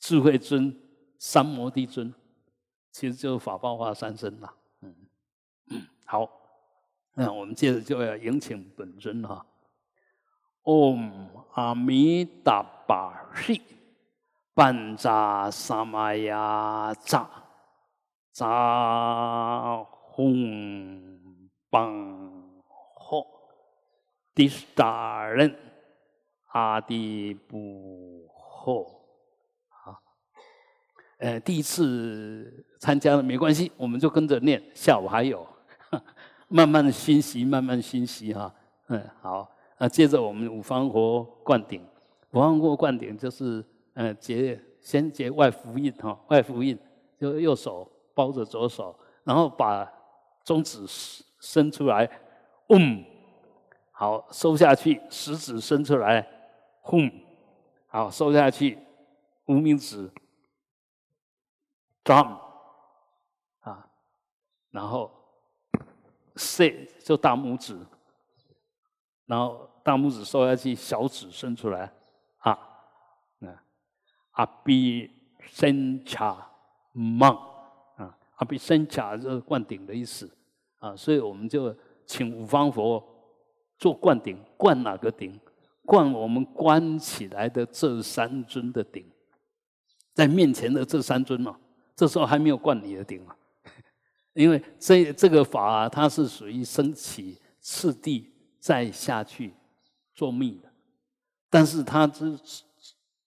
[0.00, 0.74] 智慧尊、
[1.18, 2.12] 三摩地尊，
[2.90, 4.54] 其实就是法报化三身啦。
[4.80, 4.94] 嗯，
[6.04, 6.28] 好，
[7.14, 9.46] 那我们接着就要迎请本尊哈。
[10.64, 13.60] Om 阿弥达巴悉，
[14.54, 17.28] 班扎萨玛雅扎
[18.32, 19.76] 扎
[20.16, 21.18] 吽
[21.68, 22.32] 邦
[22.94, 23.26] 后
[24.34, 24.66] 第十
[25.34, 25.54] 任
[26.46, 29.02] 阿底布后。
[31.18, 34.62] 呃，第一次参加了没关系，我们就跟着念。
[34.74, 35.46] 下午还有，
[36.48, 38.52] 慢慢的熏习，慢慢熏习哈。
[38.88, 39.53] 嗯，好。
[39.84, 41.86] 那接着我们五方佛灌顶，
[42.30, 43.62] 五方佛灌顶就是
[43.92, 46.78] 呃结先结外福印哈，外福印
[47.20, 49.86] 就右手包着左手，然后把
[50.42, 50.86] 中指
[51.38, 52.10] 伸出来，
[52.68, 53.04] 嗡，
[53.90, 56.26] 好收下去，食指伸出来，
[56.80, 57.10] 轰，
[57.86, 58.78] 好收下去，
[59.44, 60.10] 无名指。
[62.02, 62.22] 抓
[63.60, 63.86] 啊，
[64.70, 65.10] 然后
[66.36, 67.78] say 就大拇指，
[69.26, 71.92] 然后大拇指收下去，小指伸出来
[72.38, 72.58] 啊，
[73.38, 73.56] 那
[74.32, 75.10] 阿比
[75.46, 76.50] 森卡
[76.92, 77.30] 曼
[77.96, 80.28] 啊，阿比森卡就是灌顶的意思
[80.78, 81.76] 啊，所以我们就
[82.06, 83.00] 请五方佛
[83.78, 85.38] 做灌顶，灌哪个顶？
[85.86, 89.04] 灌我们关起来的这三尊的顶，
[90.14, 91.60] 在面前的这三尊嘛。
[91.94, 93.36] 这时候还没有灌你的顶啊，
[94.32, 99.54] 因为这这个法它是属于升起次第再下去
[100.14, 100.70] 做密的，
[101.50, 102.38] 但是他直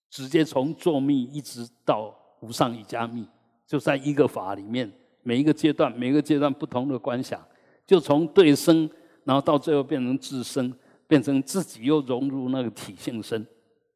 [0.10, 3.28] 直接从做密一直到无上瑜伽密，
[3.66, 7.46] 就在一个法里面，每一个阶段每一个阶段不同的观想，
[7.86, 8.90] 就从对生，
[9.24, 10.74] 然后到最后变成自生，
[11.08, 13.46] 变成自己又融入那个体性身，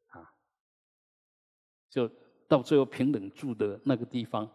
[0.08, 0.32] 啊，
[1.90, 2.08] 就
[2.46, 4.48] 到最后平等住的那个地方。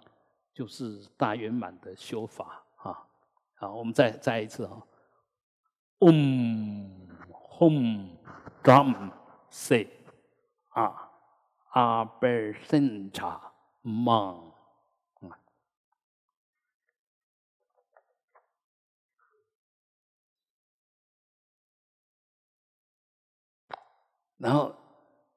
[0.54, 3.06] 就是大圆满的修法啊！
[3.58, 4.82] 好，我们再再一次啊
[6.00, 8.17] ，Om Hum
[8.64, 9.12] Drum
[9.50, 9.88] Say
[10.70, 11.10] 啊
[11.72, 14.52] 阿贝森查芒
[15.22, 15.40] 啊，
[24.38, 24.76] 然后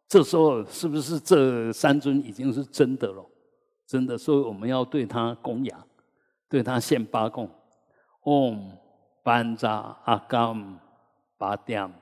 [0.08, 3.24] 这时候是不是这三尊已经是真的了？
[3.86, 5.88] 真的，所以我们要对他供养，
[6.48, 7.48] 对他献八供。
[8.22, 8.78] Om
[9.24, 10.78] Banja a g a m
[11.38, 11.92] b a d a m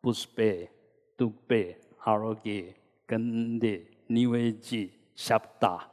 [0.00, 0.70] 不是贝、
[1.16, 2.74] 杜贝、阿罗吉、
[3.06, 5.90] 根的、尼维吉、夏布达、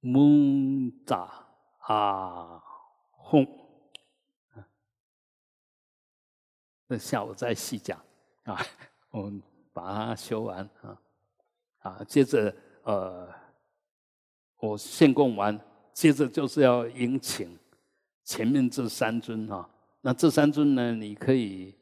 [0.00, 1.28] 蒙扎
[1.80, 2.62] 阿
[3.10, 3.44] 哄。
[6.86, 8.00] 那下午再细讲
[8.44, 8.64] 啊，
[9.10, 11.02] 我们把它修完啊
[11.78, 12.54] 啊，接着
[12.84, 13.28] 呃，
[14.58, 15.60] 我献供完，
[15.92, 17.58] 接着就是要迎请
[18.22, 19.68] 前面这三尊、啊。
[20.06, 21.74] 那这三尊呢，你可以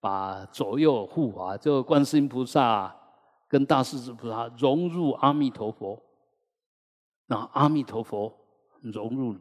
[0.00, 2.92] 把左右护法，就观世音菩萨
[3.46, 6.02] 跟大势至菩萨融入阿弥陀佛，
[7.26, 8.36] 那阿弥陀佛
[8.80, 9.38] 融入你，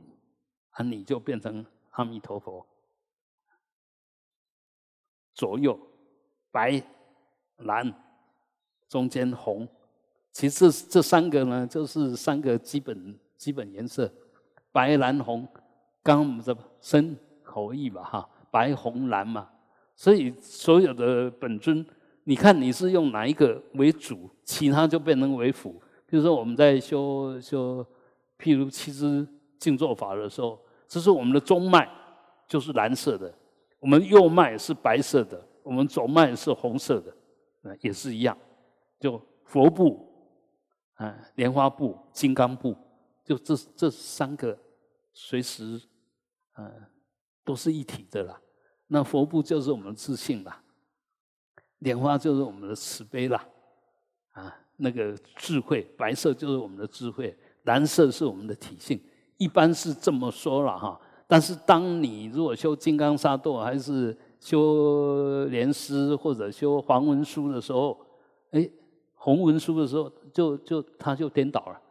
[0.69, 2.63] 啊，你就变成阿弥陀佛。
[5.33, 5.75] 左右
[6.51, 6.79] 白
[7.55, 7.91] 蓝，
[8.87, 9.67] 中间红。
[10.31, 14.13] 其实这三个呢，就是三个基本基本颜色，
[14.71, 15.47] 白蓝红。
[16.03, 17.17] 刚我们这深
[17.47, 19.49] 口译吧，哈，白红蓝嘛。
[19.95, 21.83] 所以所有的本尊，
[22.25, 25.81] 你看你是用哪一个为主，其他就变成为辅。
[26.05, 27.85] 比如说我们在修修，
[28.37, 29.27] 譬如七支
[29.57, 31.89] 静坐法的时候，这是我们的中脉
[32.47, 33.33] 就是蓝色的，
[33.79, 37.11] 我们右脉是白色的，我们左脉是红色的，
[37.63, 38.37] 啊，也是一样，
[38.99, 40.05] 就佛部。
[40.97, 42.75] 啊，莲花部、金刚部，
[43.23, 44.57] 就这这三个，
[45.13, 45.79] 随时，
[46.55, 46.71] 呃，
[47.47, 48.39] 都是一体的啦。
[48.87, 50.61] 那佛部就是我们的自信啦，
[51.79, 53.43] 莲花就是我们的慈悲啦，
[54.33, 57.33] 啊，那个智慧，白色就是我们的智慧，
[57.63, 59.01] 蓝色是我们的体性。
[59.37, 60.99] 一般是这么说了哈。
[61.25, 67.97] 但是当你如果修金刚沙埵，还是修莲师或者修黄文书的时候，
[68.51, 68.69] 哎。
[69.19, 71.81] 红文书的时候，就就它就颠倒了，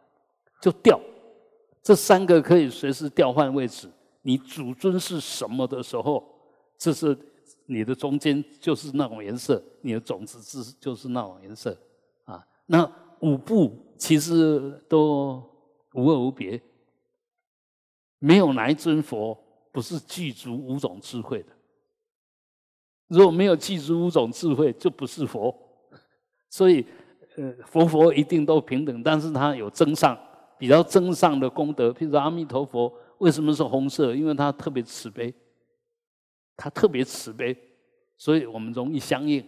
[0.59, 0.99] 就掉。
[1.83, 3.87] 这三个可以随时调换位置。
[4.27, 6.21] 你主尊是什么的时候，
[6.77, 7.17] 这是
[7.65, 11.77] 你的中间就是那种颜色，你的种子是就是那种颜色
[12.25, 12.45] 啊。
[12.65, 15.41] 那五部其实都
[15.93, 16.61] 无二无别，
[18.19, 19.37] 没有哪一尊佛
[19.71, 21.53] 不是具足五种智慧的。
[23.07, 25.57] 如果没有具足五种智慧，就不是佛。
[26.49, 26.85] 所以。
[27.37, 30.17] 呃，佛佛一定都平等，但是他有增上，
[30.57, 31.91] 比较增上的功德。
[31.91, 34.13] 譬如阿弥陀佛，为什么是红色？
[34.13, 35.33] 因为他特别慈悲，
[36.55, 37.57] 他特别慈悲，
[38.17, 39.43] 所以我们容易相应，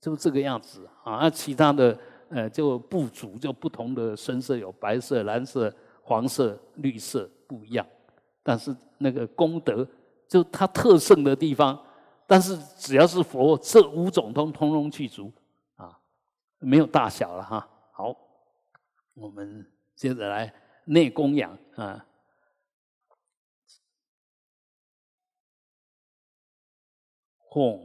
[0.00, 1.18] 就这个样子啊。
[1.22, 1.98] 那其他的
[2.28, 7.86] 呃，就不足，就不同的深色，有白色、蓝色、黄色、绿色不一样，
[8.42, 9.86] 但是那个功德，
[10.28, 11.78] 就它特胜的地方。
[12.26, 15.32] 但是只要是佛，这五种通通通去除
[15.74, 15.98] 啊，
[16.58, 17.68] 没有大小了哈。
[17.90, 18.14] 好，
[19.14, 22.06] 我们接着来内供养啊。
[27.50, 27.80] 吽，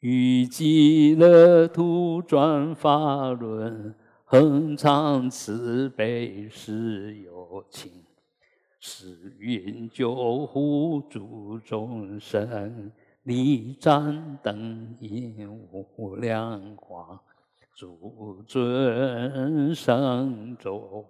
[0.00, 3.94] 欲极乐土转法轮，
[4.24, 7.90] 恒常慈悲是有情，
[8.78, 12.92] 时运救护诸众生。
[13.24, 17.20] 力战灯引无量光，
[17.74, 21.04] 诸尊圣众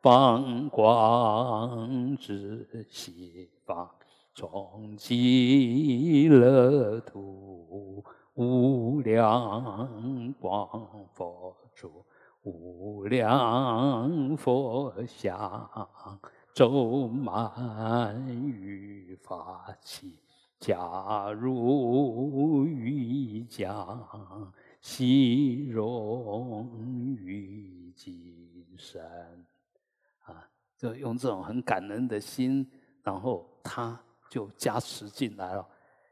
[0.00, 3.90] 放光之西方，
[4.38, 10.68] 从极乐土无量光
[11.14, 12.04] 佛住，
[12.42, 15.88] 无量佛像
[16.52, 20.18] 周满于法器。
[20.58, 29.02] 假如欲将西荣于今生
[30.24, 32.70] 啊，就用这种很感恩的心，
[33.02, 33.98] 然后他
[34.30, 35.66] 就加持进来了。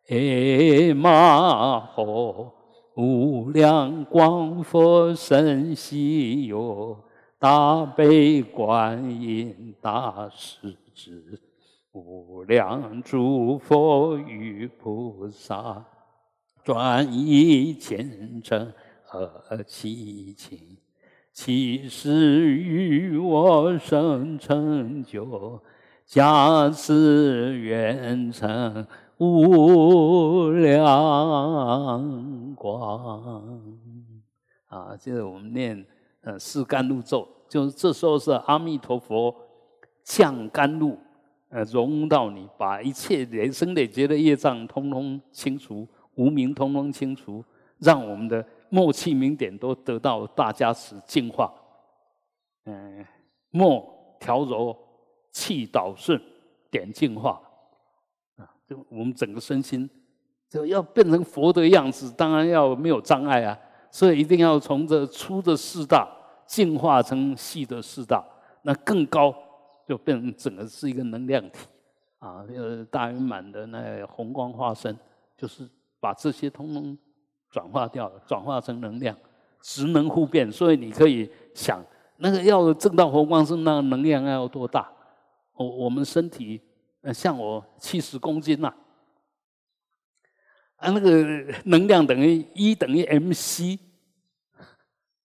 [0.08, 2.52] 哎嘛吼，
[2.94, 6.96] 无量光佛身西游，
[7.38, 11.40] 大悲观音大势至。
[11.92, 15.84] 无量诸佛与菩萨，
[16.64, 18.72] 转以虔诚
[19.04, 20.58] 和祈请，
[21.32, 25.62] 其时与我生成就，
[26.06, 28.86] 加持愿成
[29.18, 33.42] 无量光。
[34.66, 35.84] 啊，就是我们念
[36.22, 39.34] 呃四甘露咒，就是这时候是阿弥陀佛
[40.02, 40.98] 降甘露。
[41.50, 45.86] 呃，融到你，把一切人生累劫的业障通通清除，
[46.16, 47.44] 无名通通清除，
[47.78, 51.54] 让我们的默契明点都得到大加持净化。
[52.64, 53.06] 嗯，
[53.50, 53.86] 默
[54.18, 54.76] 调柔，
[55.34, 56.18] 气导顺，
[56.70, 57.38] 点净化。
[58.38, 59.90] 啊，就我们整个身心
[60.48, 63.58] 就要变成佛的样子，当然要没有障碍啊。
[63.90, 66.08] 所以一定要从这粗的四大
[66.46, 68.24] 进化成细的四大，
[68.62, 69.34] 那更高。
[69.86, 71.66] 就变成整个是一个能量体
[72.18, 74.98] 啊，呃，大圆满的那红光化身，
[75.36, 75.68] 就是
[76.00, 76.96] 把这些通通
[77.50, 79.14] 转化掉了，转化成能量，
[79.60, 80.50] 职能互变。
[80.50, 81.84] 所以你可以想，
[82.16, 84.90] 那个要正到红光是那能量要多大？
[85.54, 86.60] 我我们身体，
[87.02, 88.72] 呃，像我七十公斤呐，
[90.76, 91.10] 啊，那个
[91.64, 93.78] 能量等于一等于 mc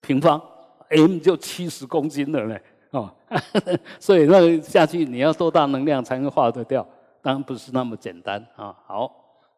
[0.02, 0.42] 平方
[0.90, 2.62] ，m 就七十公斤了嘞。
[2.92, 3.14] 哦，
[4.00, 6.88] 所以那个下去你要多大能量才能化得掉？
[7.22, 8.76] 当然不是那么简单啊。
[8.86, 9.12] 好，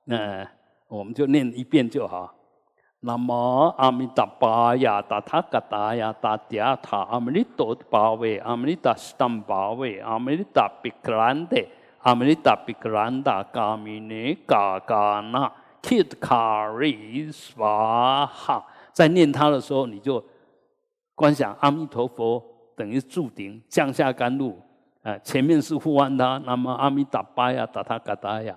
[0.06, 0.46] 那
[0.88, 2.36] 我们就念一遍就好。
[3.04, 3.34] 南无
[3.78, 11.58] 阿弥达巴呀，达他嘎达呀，达迪亚塔阿弥利多巴维，阿弥达斯坦巴维，阿弥达比克兰德，
[12.04, 18.64] 阿弥达比克兰达嘎米尼嘎嘎那，kid 卡瑞斯瓦哈。
[18.94, 20.24] 在念它的时候，你就
[21.16, 22.44] 观想阿弥陀佛。
[22.76, 24.60] 等于注顶降下甘露，
[25.04, 28.56] 啊，前面是护安他，那么阿弥达巴呀，达他嘎达呀，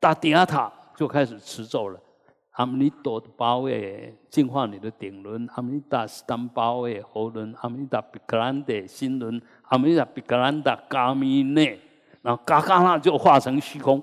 [0.00, 2.00] 达迪亚塔就开始持咒了。
[2.52, 11.80] 阿弥陀的八位净化你的顶轮，阿弥达斯坦八位喉轮，阿弥达比格兰德心轮，阿弥达比格兰达嘎米内，
[12.22, 14.02] 然后嘎嘎那就化成虚空，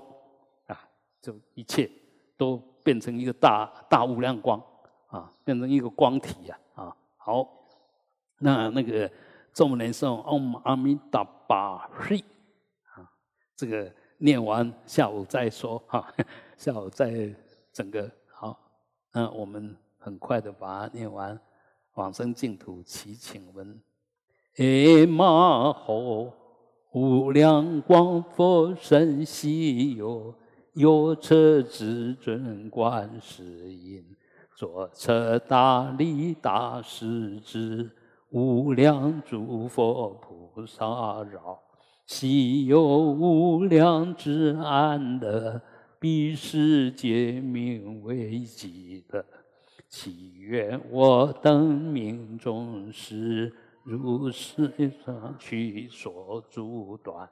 [0.66, 0.78] 啊，
[1.20, 1.90] 就一切
[2.36, 4.62] 都变成一个大大无量光，
[5.08, 7.46] 啊，变成一个光体呀，啊，好，
[8.38, 9.10] 那那个。
[9.52, 12.22] 众人说：“Om 阿弥达巴嘿，
[12.94, 13.02] 啊，
[13.56, 16.06] 这个念完下午再说哈，
[16.56, 17.34] 下午再
[17.72, 18.08] 整个。
[19.12, 21.38] 那我们很快的把它念完。
[21.94, 23.80] 往生净土祈请文：
[24.56, 26.32] 哎嘛吼，
[26.92, 30.34] 无量光佛身西游，
[30.74, 34.04] 右侧至尊观世音，
[34.56, 37.90] 左侧大力大势至。”
[38.32, 41.60] 无量诸佛菩萨绕，
[42.06, 45.60] 悉有无量之安乐，
[46.00, 49.22] 彼世界名为极乐。
[49.86, 54.72] 祈愿我等命中时，如是
[55.04, 57.28] 上去所阻断，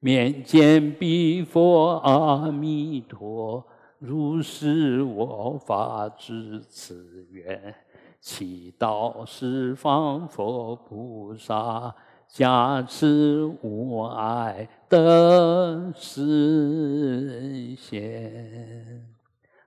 [0.00, 3.62] 面见彼佛阿弥陀，
[3.98, 7.74] 如是我发之此愿。
[8.20, 11.94] 祈祷十方佛菩萨
[12.26, 19.06] 加持无碍的实现。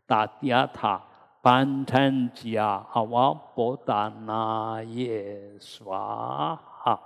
[0.05, 1.01] 达地塔
[1.41, 6.99] 班禅迦阿瓦波达那耶娑哈，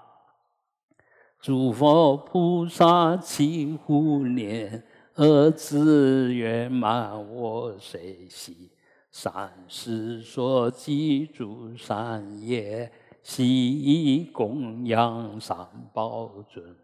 [1.39, 8.71] 诸佛菩萨齐护念，而自圆满我随喜。
[9.11, 12.91] 善事所记诸善业，
[13.23, 15.55] 悉供养三
[15.93, 16.75] 宝尊。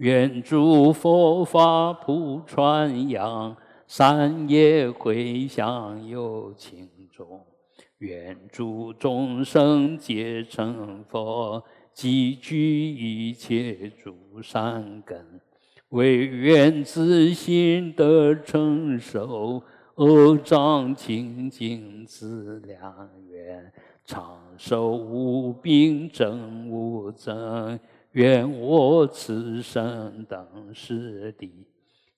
[0.00, 3.54] 愿诸佛法普传扬，
[3.86, 7.44] 善业回向有情众。
[7.98, 15.22] 愿诸众生皆成佛，积聚一切诸善根，
[15.90, 19.62] 唯愿自心得成熟。
[19.96, 23.70] 恶障清净自良缘，
[24.06, 27.78] 长寿无病真无增。
[28.12, 30.44] 愿我此生等
[30.74, 31.66] 世地，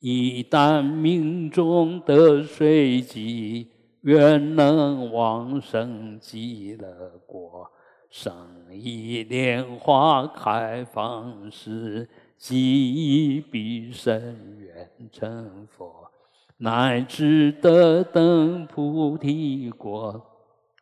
[0.00, 3.68] 一旦命中得随机，
[4.00, 6.88] 愿能往生极乐
[7.26, 7.70] 国，
[8.08, 8.32] 生
[8.70, 16.10] 一莲花开放时，即以彼身愿成佛。
[16.56, 20.24] 乃至得等菩提果，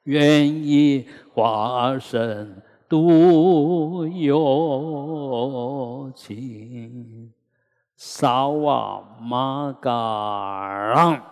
[0.05, 7.33] 愿以化身度有情。
[7.97, 11.23] 萨瓦玛嘎朗，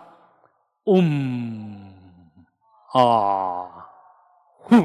[0.85, 1.91] 嗡
[2.93, 3.89] 啊
[4.59, 4.75] 呼。